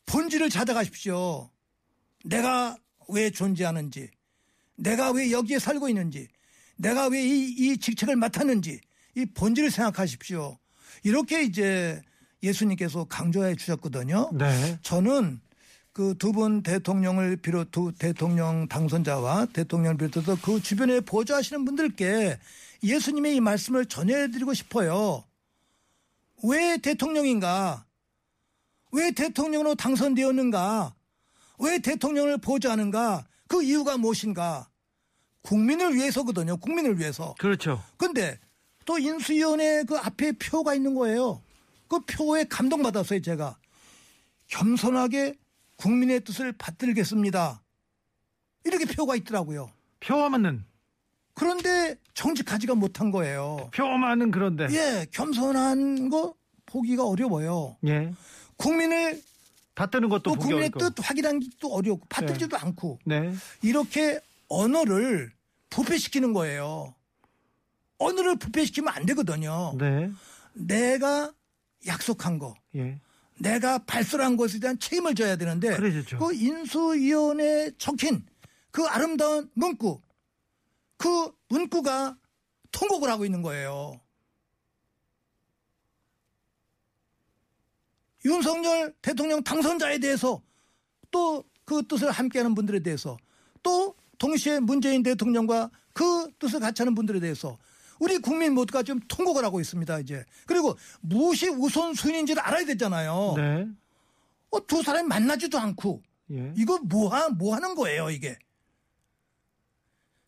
본질을 0.05 0.49
찾아가십시오. 0.49 1.51
내가 2.23 2.77
왜 3.09 3.29
존재하는지, 3.29 4.09
내가 4.75 5.11
왜 5.11 5.31
여기에 5.31 5.59
살고 5.59 5.89
있는지, 5.89 6.27
내가 6.77 7.07
왜 7.07 7.23
이 7.23 7.55
이 7.57 7.77
직책을 7.77 8.15
맡았는지 8.15 8.79
이 9.15 9.25
본질을 9.25 9.71
생각하십시오. 9.71 10.57
이렇게 11.03 11.43
이제 11.43 12.01
예수님께서 12.43 13.05
강조해 13.05 13.55
주셨거든요. 13.55 14.29
네. 14.33 14.77
저는 14.83 15.41
그 15.93 16.13
두 16.19 16.31
분 16.31 16.61
대통령을 16.61 17.37
비롯 17.37 17.71
두 17.71 17.91
대통령 17.97 18.67
당선자와 18.67 19.47
대통령을 19.47 19.97
비롯해서 19.97 20.37
그 20.43 20.61
주변에 20.61 20.99
보좌하시는 20.99 21.65
분들께 21.65 22.37
예수님의 22.83 23.35
이 23.37 23.39
말씀을 23.39 23.87
전해드리고 23.87 24.53
싶어요. 24.53 25.23
왜 26.43 26.77
대통령인가? 26.77 27.85
왜 28.91 29.09
대통령으로 29.11 29.73
당선되었는가? 29.73 30.93
왜 31.59 31.79
대통령을 31.79 32.37
보좌하는가? 32.37 33.25
그 33.47 33.63
이유가 33.63 33.97
무엇인가? 33.97 34.69
국민을 35.41 35.95
위해서거든요. 35.95 36.57
국민을 36.57 36.99
위해서. 36.99 37.33
그렇죠. 37.39 37.81
근데 37.97 38.39
또 38.85 38.97
인수위원회 38.99 39.83
그 39.83 39.97
앞에 39.97 40.33
표가 40.33 40.73
있는 40.73 40.93
거예요. 40.93 41.41
그 41.87 41.99
표에 42.01 42.43
감동받았어요, 42.45 43.21
제가. 43.21 43.57
겸손하게 44.47 45.35
국민의 45.77 46.23
뜻을 46.23 46.51
받들겠습니다. 46.53 47.61
이렇게 48.65 48.85
표가 48.85 49.15
있더라고요. 49.15 49.71
표만은 49.99 50.65
그런데 51.33 51.95
정직하지가 52.13 52.75
못한 52.75 53.11
거예요. 53.11 53.69
표만은 53.73 54.31
그런데 54.31 54.67
예, 54.71 55.05
겸손한 55.11 56.09
거 56.09 56.33
보기가 56.65 57.05
어려워요. 57.05 57.77
예. 57.85 58.11
국민을 58.57 59.21
받드는 59.77 60.09
것도 60.09 60.23
또 60.23 60.33
국민의 60.33 60.71
어렵고. 60.73 60.89
뜻 60.89 61.07
확인하기도 61.07 61.71
어렵고 61.71 62.07
받들지도 62.09 62.57
않고 62.57 62.97
네. 63.05 63.31
이렇게 63.61 64.19
언어를 64.49 65.31
부패시키는 65.69 66.33
거예요. 66.33 66.95
언어를 67.99 68.37
부패시키면 68.37 68.91
안 68.91 69.05
되거든요. 69.05 69.75
네. 69.77 70.11
내가 70.53 71.31
약속한 71.85 72.39
거, 72.39 72.55
예. 72.75 72.99
내가 73.37 73.77
발설한 73.77 74.35
것에 74.35 74.59
대한 74.59 74.79
책임을 74.79 75.13
져야 75.13 75.35
되는데 75.35 75.75
그러죠. 75.75 76.17
그 76.17 76.33
인수위원회에 76.33 77.71
적힌 77.77 78.25
그 78.71 78.83
아름다운 78.85 79.51
문구, 79.53 80.01
그 80.97 81.31
문구가 81.49 82.17
통곡을 82.71 83.09
하고 83.11 83.25
있는 83.25 83.43
거예요. 83.43 83.99
윤석열 88.27 88.93
대통령 89.01 89.41
당선자에 89.41 89.97
대해서 89.97 90.41
또 91.09 91.43
그 91.67 91.85
뜻을 91.85 92.09
함께하는 92.09 92.55
분들에 92.55 92.79
대해서 92.79 93.17
또 93.61 93.93
동시에 94.17 94.61
문재인 94.61 95.03
대통령과 95.03 95.69
그 95.91 96.31
뜻을 96.39 96.61
같이 96.61 96.81
하는 96.81 96.95
분들에 96.95 97.19
대해서 97.19 97.57
우리 97.99 98.19
국민 98.19 98.53
모두가 98.53 98.83
좀 98.83 99.01
통곡을 99.09 99.43
하고 99.43 99.59
있습니다 99.59 99.99
이제 99.99 100.23
그리고 100.45 100.77
무엇이 101.01 101.49
우선순위인지를 101.49 102.41
알아야 102.41 102.65
되잖아요. 102.65 103.33
네. 103.35 103.67
어, 104.49 104.65
두 104.65 104.81
사람이 104.81 105.09
만나지도 105.09 105.59
않고 105.59 106.01
예. 106.31 106.53
이거 106.55 106.79
뭐, 106.79 107.09
하, 107.09 107.27
뭐 107.27 107.53
하는 107.53 107.75
거예요 107.75 108.09
이게 108.11 108.39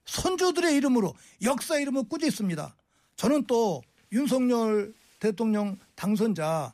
선조들의 0.05 0.75
이름으로 0.75 1.13
역사 1.43 1.79
이름을 1.79 2.09
꾸짖 2.09 2.27
있습니다. 2.27 2.75
저는 3.15 3.45
또 3.45 3.81
윤석열 4.11 4.93
대통령 5.19 5.77
당선자 5.95 6.73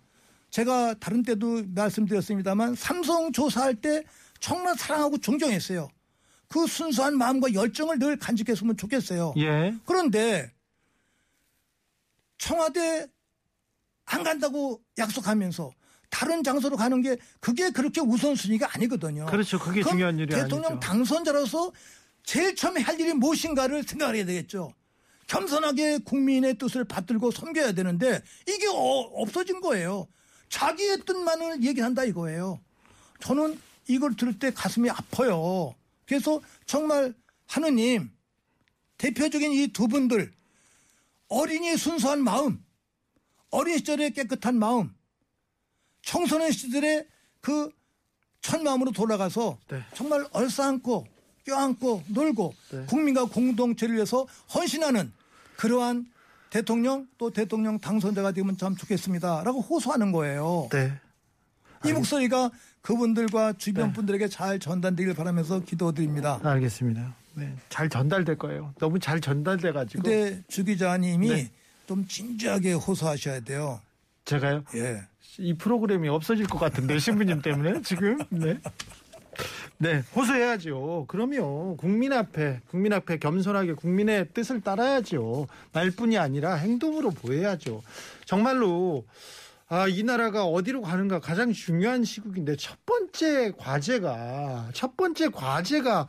제가 0.56 0.96
다른 1.02 1.22
때도 1.22 1.64
말씀드렸습니다만 1.68 2.76
삼성 2.76 3.34
조사할 3.34 3.76
때 3.76 4.06
정말 4.40 4.74
사랑하고 4.78 5.18
존경했어요. 5.18 5.90
그 6.48 6.66
순수한 6.66 7.18
마음과 7.18 7.54
열정을 7.54 8.00
늘 8.00 8.18
간직했으면 8.18 8.78
좋겠어요. 8.78 9.34
예. 9.36 9.76
그런데 9.86 10.50
청와대 12.38 13.06
안 14.06 14.24
간다고 14.24 14.82
약속하면서 14.98 15.72
다른 16.10 16.42
장소로 16.42 16.78
가는 16.78 17.02
게 17.02 17.18
그게 17.42 17.70
그렇게 17.72 18.00
우선순위가 18.00 18.76
아니거든요. 18.76 19.26
그렇죠. 19.26 19.60
그게 19.60 19.84
중요한 19.84 20.18
일이 20.18 20.34
대통령 20.34 20.74
아니죠. 20.74 20.80
당선자로서 20.80 21.74
제일 22.24 22.56
처음에 22.56 22.80
할 22.80 22.98
일이 22.98 23.12
무엇인가를 23.12 23.84
생각을 23.84 24.16
해야 24.16 24.26
되겠죠. 24.26 24.72
겸손하게 25.28 25.98
국민의 26.06 26.58
뜻을 26.58 26.86
받들고 26.86 27.32
섬겨야 27.32 27.74
되는데 27.74 28.22
이게 28.48 28.68
어- 28.68 29.12
없어진 29.16 29.60
거예요. 29.60 30.08
자기의 30.60 31.00
뜻만을 31.06 31.64
얘기한다 31.64 32.06
이거예요. 32.06 32.62
저는 33.20 33.60
이걸 33.88 34.16
들을 34.16 34.40
때 34.40 34.52
가슴이 34.52 34.90
아파요. 34.90 35.76
그래서 36.06 36.42
정말 36.66 37.14
하느님 37.48 38.10
대표적인 38.98 39.52
이 39.52 39.68
두 39.74 39.90
분들 39.90 40.32
어린이 41.28 41.76
순수한 41.76 42.24
마음, 42.24 42.64
어린 43.50 43.78
시절의 43.78 44.14
깨끗한 44.14 44.58
마음, 44.58 44.96
청소년 46.02 46.52
시절의 46.52 47.06
그첫 47.42 48.64
마음으로 48.64 48.92
돌아가서 48.92 49.58
네. 49.68 49.84
정말 49.94 50.26
얼싸안고 50.32 51.06
껴안고 51.46 52.04
놀고 52.08 52.56
네. 52.72 52.86
국민과 52.86 53.26
공동체를 53.26 53.96
위해서 53.96 54.26
헌신하는 54.54 55.12
그러한 55.58 56.10
대통령 56.56 57.06
또 57.18 57.30
대통령 57.30 57.78
당선자가 57.78 58.32
되면 58.32 58.56
참 58.56 58.78
좋겠습니다라고 58.78 59.60
호소하는 59.60 60.14
거예요. 60.14 60.70
네. 60.72 60.94
이 61.86 61.92
목소리가 61.92 62.50
그분들과 62.82 63.52
주변 63.58 63.88
네. 63.88 63.94
분들에게 63.94 64.30
잘 64.30 64.58
전달되길 64.58 65.14
바라면서 65.16 65.60
기도드립니다. 65.60 66.40
알겠습니다. 66.42 67.14
네. 67.34 67.54
잘 67.68 67.90
전달될 67.90 68.38
거예요. 68.38 68.74
너무 68.80 69.00
잘 69.00 69.20
전달돼 69.20 69.74
가지고 69.74 70.04
근데 70.04 70.42
주 70.48 70.64
기자님이 70.64 71.28
네. 71.28 71.52
좀 71.88 72.08
진지하게 72.08 72.72
호소하셔야 72.72 73.42
돼요. 73.42 73.82
제가요. 74.24 74.64
예. 74.76 75.02
이 75.38 75.54
프로그램이 75.56 76.08
없어질 76.08 76.48
것 76.48 76.58
같은데 76.58 77.00
신부님 77.00 77.42
때문에 77.42 77.82
지금 77.82 78.18
네. 78.30 78.58
네, 79.78 80.04
호소해야죠. 80.16 81.06
그럼요. 81.08 81.78
국민 81.78 82.14
앞에, 82.14 82.62
국민 82.70 82.94
앞에 82.94 83.18
겸손하게 83.18 83.74
국민의 83.74 84.30
뜻을 84.34 84.62
따라야죠. 84.62 85.48
말뿐이 85.74 86.18
아니라 86.18 86.56
행동으로 86.56 87.12
보여야죠. 87.12 87.82
정말로, 88.26 89.06
아, 89.68 89.88
이 89.88 90.04
나라가 90.04 90.46
어디로 90.46 90.82
가는가 90.82 91.20
가장 91.20 91.52
중요한 91.52 92.04
시국인데 92.04 92.56
첫 92.56 92.78
번째 92.86 93.52
과제가, 93.58 94.70
첫 94.74 94.96
번째 94.96 95.30
과제가 95.30 96.08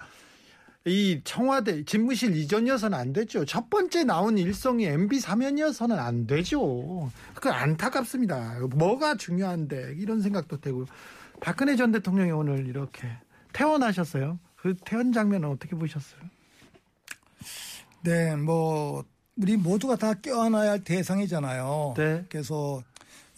이 0.86 1.20
청와대 1.24 1.84
집무실 1.84 2.36
이전이어서는 2.36 2.96
안 2.96 3.12
되죠. 3.12 3.44
첫 3.44 3.68
번째 3.68 4.04
나온 4.04 4.38
일성이 4.38 4.86
MB 4.86 5.18
사면이어서는 5.18 5.98
안 5.98 6.28
되죠. 6.28 7.10
그 7.34 7.50
안타깝습니다. 7.50 8.60
뭐가 8.70 9.16
중요한데 9.16 9.96
이런 9.98 10.20
생각도 10.20 10.60
되고 10.60 10.86
박근혜 11.40 11.76
전 11.76 11.92
대통령이 11.92 12.30
오늘 12.32 12.66
이렇게 12.66 13.08
퇴원하셨어요. 13.52 14.38
그 14.56 14.74
퇴원 14.84 15.12
장면은 15.12 15.48
어떻게 15.50 15.76
보셨어요? 15.76 16.20
네, 18.02 18.36
뭐 18.36 19.04
우리 19.36 19.56
모두가 19.56 19.96
다 19.96 20.14
껴안아야 20.14 20.70
할 20.72 20.84
대상이잖아요. 20.84 21.94
네. 21.96 22.24
그래서 22.28 22.82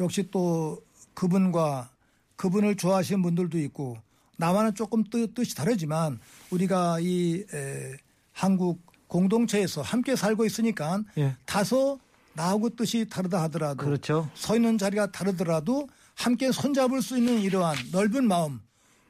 역시 0.01 0.31
또 0.31 0.81
그분과 1.15 1.91
그분을 2.37 2.77
좋아하시는 2.77 3.21
분들도 3.23 3.59
있고 3.59 3.99
나와는 4.37 4.75
조금 4.75 5.03
뜻, 5.05 5.35
뜻이 5.35 5.57
다르지만 5.57 6.21
우리가 6.51 6.99
이 7.01 7.45
에, 7.53 7.97
한국 8.33 8.81
공동체에서 9.09 9.83
함께 9.83 10.15
살고 10.15 10.45
있으니까 10.45 11.03
예. 11.17 11.35
다소 11.45 11.99
나하고 12.35 12.71
뜻이 12.71 13.09
다르다 13.09 13.43
하더라도 13.45 13.85
그렇죠. 13.85 14.31
서 14.35 14.55
있는 14.55 14.79
자리가 14.79 15.11
다르더라도 15.11 15.89
함께 16.19 16.51
손잡을 16.51 17.01
수 17.01 17.17
있는 17.17 17.41
이러한 17.41 17.77
넓은 17.93 18.27
마음, 18.27 18.61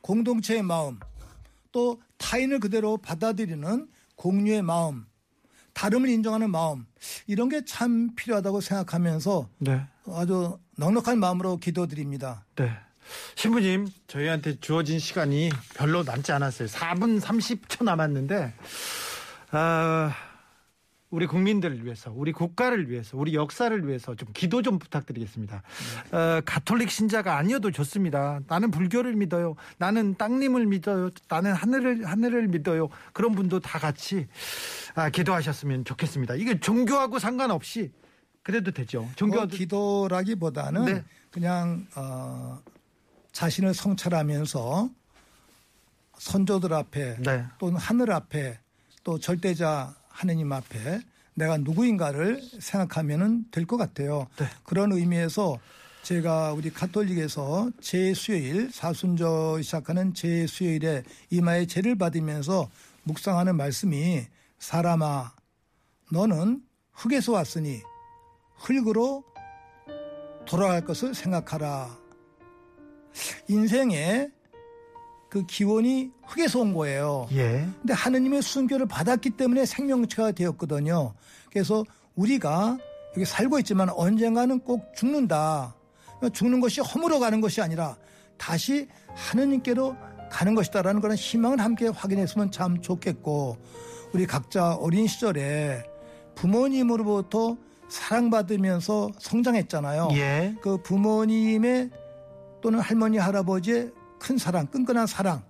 공동체의 0.03 0.63
마음, 0.63 1.01
또 1.73 2.01
타인을 2.19 2.61
그대로 2.61 2.99
받아들이는 2.99 3.89
공유의 4.17 4.63
마음, 4.63 5.07
다름을 5.73 6.11
인정하는 6.11 6.51
마음, 6.51 6.87
이런 7.27 7.49
게 7.49 7.63
참 7.65 8.15
필요하다고 8.15 8.61
생각하면서 8.61 9.49
네. 9.59 9.81
아주 10.13 10.59
넉넉한 10.77 11.19
마음으로 11.19 11.57
기도드립니다. 11.57 12.45
네. 12.57 12.71
신부님, 13.37 13.89
저희한테 14.07 14.61
주어진 14.61 14.99
시간이 14.99 15.49
별로 15.75 16.03
남지 16.03 16.31
않았어요. 16.33 16.69
4분 16.69 17.21
30초 17.23 17.85
남았는데, 17.85 18.53
아, 19.53 20.15
우리 21.11 21.27
국민들을 21.27 21.85
위해서, 21.85 22.13
우리 22.15 22.33
국가를 22.33 22.91
위해서, 22.91 23.17
우리 23.17 23.35
역사를 23.35 23.87
위해서 23.87 24.15
좀 24.15 24.29
기도 24.35 24.61
좀 24.61 24.79
부탁드리겠습니다. 24.79 25.63
어, 26.13 26.41
가톨릭 26.45 26.91
신자가 26.91 27.39
아니어도 27.39 27.71
좋습니다. 27.71 28.41
나는 28.47 28.71
불교를 28.71 29.15
믿어요. 29.15 29.57
나는 29.79 30.17
땅님을 30.17 30.67
믿어요. 30.67 31.11
나는 31.29 31.55
하늘을 31.55 32.05
하늘을 32.05 32.49
믿어요. 32.49 32.89
그런 33.15 33.35
분도 33.35 33.59
다 33.59 33.79
같이 33.79 34.27
아, 34.95 35.09
기도하셨으면 35.09 35.87
좋겠습니다. 35.87 36.35
이게 36.35 36.61
종교하고 36.61 37.19
상관없이 37.19 37.91
그래도 38.43 38.71
되죠. 38.71 39.09
종교 39.17 39.37
뭐 39.37 39.47
기도라기보다는 39.47 40.85
네. 40.85 41.05
그냥 41.31 41.87
어, 41.97 42.61
자신을 43.33 43.73
성찰하면서 43.73 44.91
선조들 46.19 46.73
앞에 46.75 47.17
네. 47.23 47.45
또는 47.59 47.79
하늘 47.79 48.13
앞에 48.13 48.59
또 49.05 49.19
절대자 49.19 49.95
하느님 50.19 50.53
앞에 50.53 51.01
내가 51.35 51.59
누구인가를 51.59 52.43
생각하면은 52.59 53.45
될것 53.53 53.79
같아요. 53.79 54.27
네. 54.37 54.47
그런 54.65 54.91
의미에서 54.91 55.61
제가 56.03 56.53
우리 56.55 56.71
가톨릭에서 56.71 57.71
제수요일 57.81 58.69
사순절 58.73 59.63
시작하는 59.63 60.15
제수요일에 60.15 61.05
이마에 61.31 61.67
제를 61.67 61.95
받으면서 61.95 62.69
묵상하는 63.05 63.55
말씀이 63.55 64.27
사람아 64.59 65.35
너는 66.11 66.63
흙에서 66.95 67.33
왔으니 67.33 67.81
흙으로 68.57 69.23
돌아갈 70.47 70.85
것을 70.85 71.15
생각하라. 71.15 71.97
인생의 73.47 74.33
그 75.29 75.45
기원이 75.47 76.11
흙에서 76.27 76.61
온 76.61 76.75
거예요. 76.75 77.29
예. 77.33 77.67
근데 77.81 77.93
하느님의 77.93 78.43
순교를 78.43 78.87
받았기 78.87 79.31
때문에 79.31 79.67
생명체가 79.67 80.33
되었거든요. 80.33 81.15
그래서 81.51 81.85
우리가 82.15 82.79
여기 83.17 83.25
살고 83.25 83.59
있지만 83.61 83.91
언젠가는 83.91 84.59
꼭 84.61 84.93
죽는다. 84.95 85.75
죽는 86.33 86.61
것이 86.61 86.81
허물어 86.81 87.19
가는 87.19 87.41
것이 87.41 87.61
아니라 87.61 87.97
다시 88.37 88.89
하느님께로 89.15 89.97
가는 90.31 90.55
것이다라는 90.55 91.01
그런 91.01 91.17
희망을 91.17 91.61
함께 91.61 91.89
확인했으면 91.89 92.51
참 92.51 92.81
좋겠고 92.81 93.57
우리 94.13 94.27
각자 94.27 94.75
어린 94.75 95.07
시절에 95.07 95.85
부모님으로부터 96.35 97.57
사랑받으면서 97.89 99.11
성장했잖아요. 99.19 100.09
예. 100.13 100.55
그 100.63 100.79
부모님의 100.83 101.91
또는 102.61 102.81
할머니 102.81 103.19
할아버지의 103.19 103.93
큰 104.19 104.39
사랑, 104.39 104.67
끈끈한 104.67 105.07
사랑을 105.07 105.43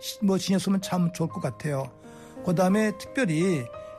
시- 0.00 0.18
뭐 0.24 0.38
지녔으면 0.38 0.80
참 0.82 1.12
좋을 1.12 1.28
것 1.28 1.40
같아요. 1.40 1.90
그 2.44 2.54
다음에 2.54 2.92
특별히 2.98 3.58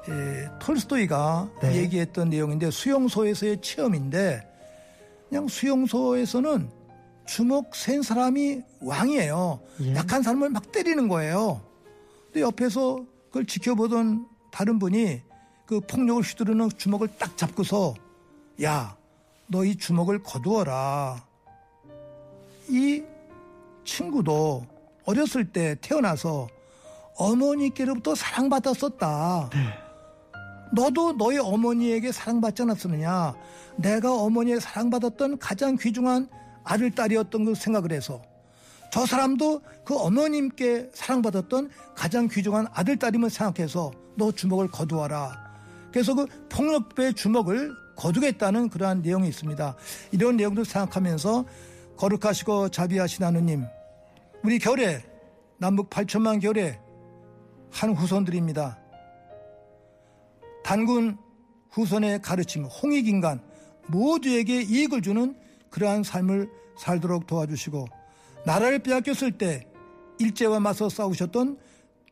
에, 0.09 0.49
톨스토이가 0.59 1.49
네. 1.61 1.75
얘기했던 1.77 2.29
내용인데 2.29 2.71
수용소에서의 2.71 3.61
체험인데 3.61 4.47
그냥 5.29 5.47
수용소에서는 5.47 6.69
주먹 7.25 7.75
센 7.75 8.01
사람이 8.01 8.61
왕이에요. 8.79 9.59
예. 9.81 9.95
약한 9.95 10.23
사람을 10.23 10.49
막 10.49 10.71
때리는 10.71 11.09
거예요. 11.09 11.61
근데 12.27 12.39
옆에서 12.41 13.03
그걸 13.25 13.45
지켜보던 13.45 14.25
다른 14.49 14.79
분이 14.79 15.21
그 15.65 15.81
폭력을 15.81 16.21
휘두르는 16.23 16.69
주먹을 16.77 17.09
딱 17.19 17.35
잡고서 17.35 17.93
야, 18.63 18.95
너 19.47 19.65
이 19.65 19.75
주먹을 19.75 20.23
거두어라. 20.23 21.21
이 22.69 23.03
친구도 23.87 24.67
어렸을 25.05 25.51
때 25.51 25.75
태어나서 25.81 26.47
어머니께로부터 27.15 28.13
사랑받았었다. 28.13 29.49
너도 30.73 31.13
너의 31.13 31.39
어머니에게 31.39 32.11
사랑받지 32.11 32.63
않았느냐? 32.63 33.33
내가 33.77 34.13
어머니의 34.13 34.59
사랑받았던 34.59 35.39
가장 35.39 35.77
귀중한 35.77 36.29
아들, 36.63 36.91
딸이었던 36.91 37.45
걸 37.45 37.55
생각을 37.55 37.93
해서 37.93 38.21
저 38.91 39.05
사람도 39.05 39.61
그 39.85 39.97
어머님께 39.97 40.91
사랑받았던 40.93 41.71
가장 41.95 42.27
귀중한 42.27 42.67
아들, 42.73 42.97
딸임을 42.97 43.29
생각해서 43.29 43.91
너 44.15 44.31
주먹을 44.31 44.69
거두어라. 44.69 45.47
그래서 45.91 46.13
그 46.13 46.27
폭력배의 46.49 47.13
주먹을 47.13 47.73
거두겠다는 47.95 48.69
그러한 48.69 49.01
내용이 49.01 49.29
있습니다. 49.29 49.75
이런 50.11 50.37
내용도 50.37 50.63
생각하면서 50.63 51.45
거룩하시고 51.97 52.69
자비하신 52.69 53.23
하느님, 53.23 53.65
우리 54.43 54.59
결에 54.59 55.03
남북 55.57 55.89
8천만 55.89 56.41
결에 56.41 56.79
한 57.71 57.93
후손들입니다. 57.93 58.79
단군 60.63 61.17
후손의 61.71 62.21
가르침, 62.21 62.65
홍익인간 62.65 63.41
모두에게 63.87 64.61
이익을 64.61 65.01
주는 65.01 65.35
그러한 65.69 66.03
삶을 66.03 66.49
살도록 66.77 67.27
도와주시고 67.27 67.87
나라를 68.45 68.79
빼앗겼을 68.79 69.37
때 69.37 69.67
일제와 70.19 70.59
맞서 70.59 70.89
싸우셨던 70.89 71.57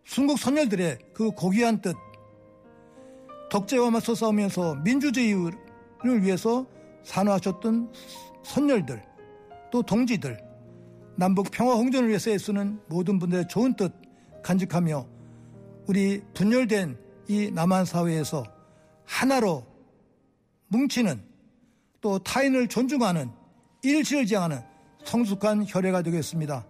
순국 0.03 0.37
선열들의 0.39 0.99
그 1.13 1.31
고귀한 1.31 1.81
뜻 1.81 1.95
독재와 3.49 3.89
맞서 3.91 4.15
싸우면서 4.15 4.75
민주주의를 4.75 6.21
위해서 6.21 6.65
산화하셨던 7.03 7.91
선열들 8.43 9.03
또 9.71 9.81
동지들 9.81 10.44
남북 11.15 11.49
평화 11.51 11.75
홍전을 11.75 12.09
위해서 12.09 12.29
애쓰는 12.29 12.81
모든 12.87 13.19
분들의 13.19 13.47
좋은 13.47 13.75
뜻 13.75 13.93
간직하며 14.43 15.07
우리 15.87 16.21
분열된 16.33 16.97
이 17.27 17.51
남한 17.51 17.85
사회에서 17.85 18.43
하나로 19.05 19.65
뭉치는 20.67 21.21
또 22.01 22.19
타인을 22.19 22.67
존중하는 22.67 23.29
일치를 23.81 24.25
지향하는 24.25 24.61
성숙한 25.03 25.65
혈애가 25.67 26.01
되겠습니다. 26.01 26.65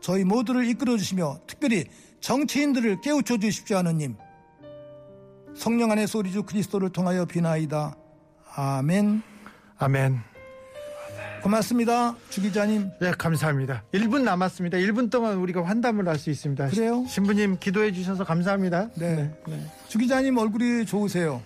저희 0.00 0.24
모두를 0.24 0.66
이끌어 0.68 0.96
주시며 0.96 1.40
특별히 1.46 1.84
정치인들을 2.20 3.00
깨우쳐 3.00 3.38
주십시오 3.38 3.78
하느님. 3.78 4.16
성령 5.56 5.90
안에서 5.90 6.18
우리 6.18 6.30
주 6.30 6.42
그리스도를 6.42 6.90
통하여 6.90 7.24
비나이다. 7.24 7.96
아멘. 8.54 9.22
아멘. 9.78 10.27
고맙습니다. 11.42 12.16
주 12.30 12.42
기자님. 12.42 12.90
네, 13.00 13.12
감사합니다. 13.16 13.82
1분 13.92 14.22
남았습니다. 14.22 14.78
1분 14.78 15.10
동안 15.10 15.36
우리가 15.38 15.64
환담을 15.64 16.06
할 16.08 16.18
수 16.18 16.30
있습니다. 16.30 16.68
그래요? 16.70 17.04
신부님 17.08 17.58
기도해 17.60 17.92
주셔서 17.92 18.24
감사합니다. 18.24 18.90
네. 18.96 19.30
주 19.86 19.98
기자님 19.98 20.36
얼굴이 20.36 20.84
좋으세요. 20.84 21.40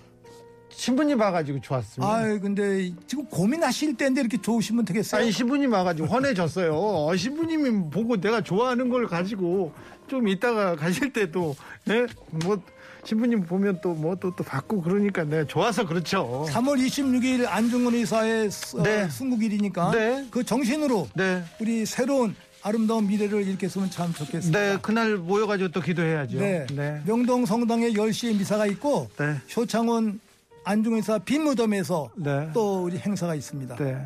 신부님 0.71 1.21
와가지고 1.21 1.61
좋았습니다. 1.61 2.11
아 2.11 2.23
근데 2.39 2.91
지금 3.07 3.27
고민하실 3.27 3.99
때인데 3.99 4.23
이렇게 4.23 4.41
좋으시면 4.41 4.87
되겠어요? 4.87 5.21
아니 5.21 5.31
신부님 5.31 5.71
와가지고 5.71 6.09
헌해졌어요. 6.09 6.73
어, 6.75 7.15
신부님이 7.15 7.91
보고 7.91 8.17
내가 8.19 8.41
좋아하는 8.41 8.89
걸 8.89 9.07
가지고 9.07 9.75
좀 10.09 10.27
이따가 10.29 10.75
가실 10.75 11.13
때도 11.13 11.55
네 11.85 12.07
뭐 12.31 12.57
신부님 13.05 13.45
보면 13.47 13.81
또 13.83 13.95
뭐 13.95 14.15
또 14.17 14.31
또 14.37 14.45
받고 14.45 14.81
그러니까 14.83 15.25
내가 15.25 15.45
좋아서 15.45 15.85
그렇죠. 15.87 16.47
3월 16.49 16.79
26일 16.87 17.47
안중근 17.49 17.95
의사의 17.95 18.49
어, 18.77 18.83
네. 18.83 19.09
순국일이니까 19.09 19.91
네. 19.91 20.27
그 20.31 20.45
정신으로 20.45 21.09
네. 21.15 21.43
우리 21.61 21.85
새로운 21.85 22.35
아름다운 22.63 23.09
미래를 23.09 23.43
이룩했으면 23.49 23.91
참 23.91 24.13
좋겠습니다. 24.15 24.59
네, 24.59 24.79
그날 24.81 25.17
모여가지고 25.17 25.71
또 25.73 25.81
기도해야죠. 25.81 26.39
네. 26.39 26.65
네. 26.73 27.03
명동 27.05 27.45
성당에 27.45 27.91
10시에 27.91 28.39
미사가 28.39 28.67
있고 28.67 29.09
네. 29.19 29.37
효창원 29.57 30.21
안중의사 30.65 31.19
빈무덤에서 31.19 32.11
네. 32.15 32.49
또 32.55 32.85
우리 32.85 32.97
행사가 32.99 33.35
있습니다. 33.35 33.75
네. 33.77 33.97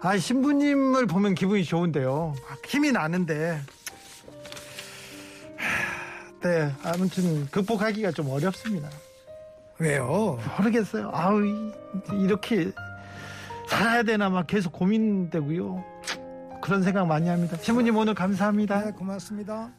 아, 0.00 0.16
신부님을 0.16 1.06
보면 1.06 1.34
기분이 1.34 1.64
좋은데요. 1.64 2.34
힘이 2.68 2.92
나는데. 2.92 3.58
하, 6.44 6.48
네, 6.48 6.72
아무튼 6.84 7.46
극복하기가 7.50 8.12
좀 8.12 8.28
어렵습니다. 8.28 8.88
왜요? 9.78 10.38
모르겠어요. 10.58 11.10
아우, 11.12 11.44
이- 11.44 11.72
이렇게 12.22 12.70
살아야 13.68 14.02
되나 14.02 14.28
막 14.28 14.46
계속 14.46 14.72
고민되고요. 14.72 15.82
그런 16.62 16.82
생각 16.82 17.06
많이 17.06 17.28
합니다. 17.28 17.56
신부님 17.60 17.96
오늘 17.96 18.14
감사합니다. 18.14 18.84
네, 18.84 18.90
고맙습니다. 18.92 19.70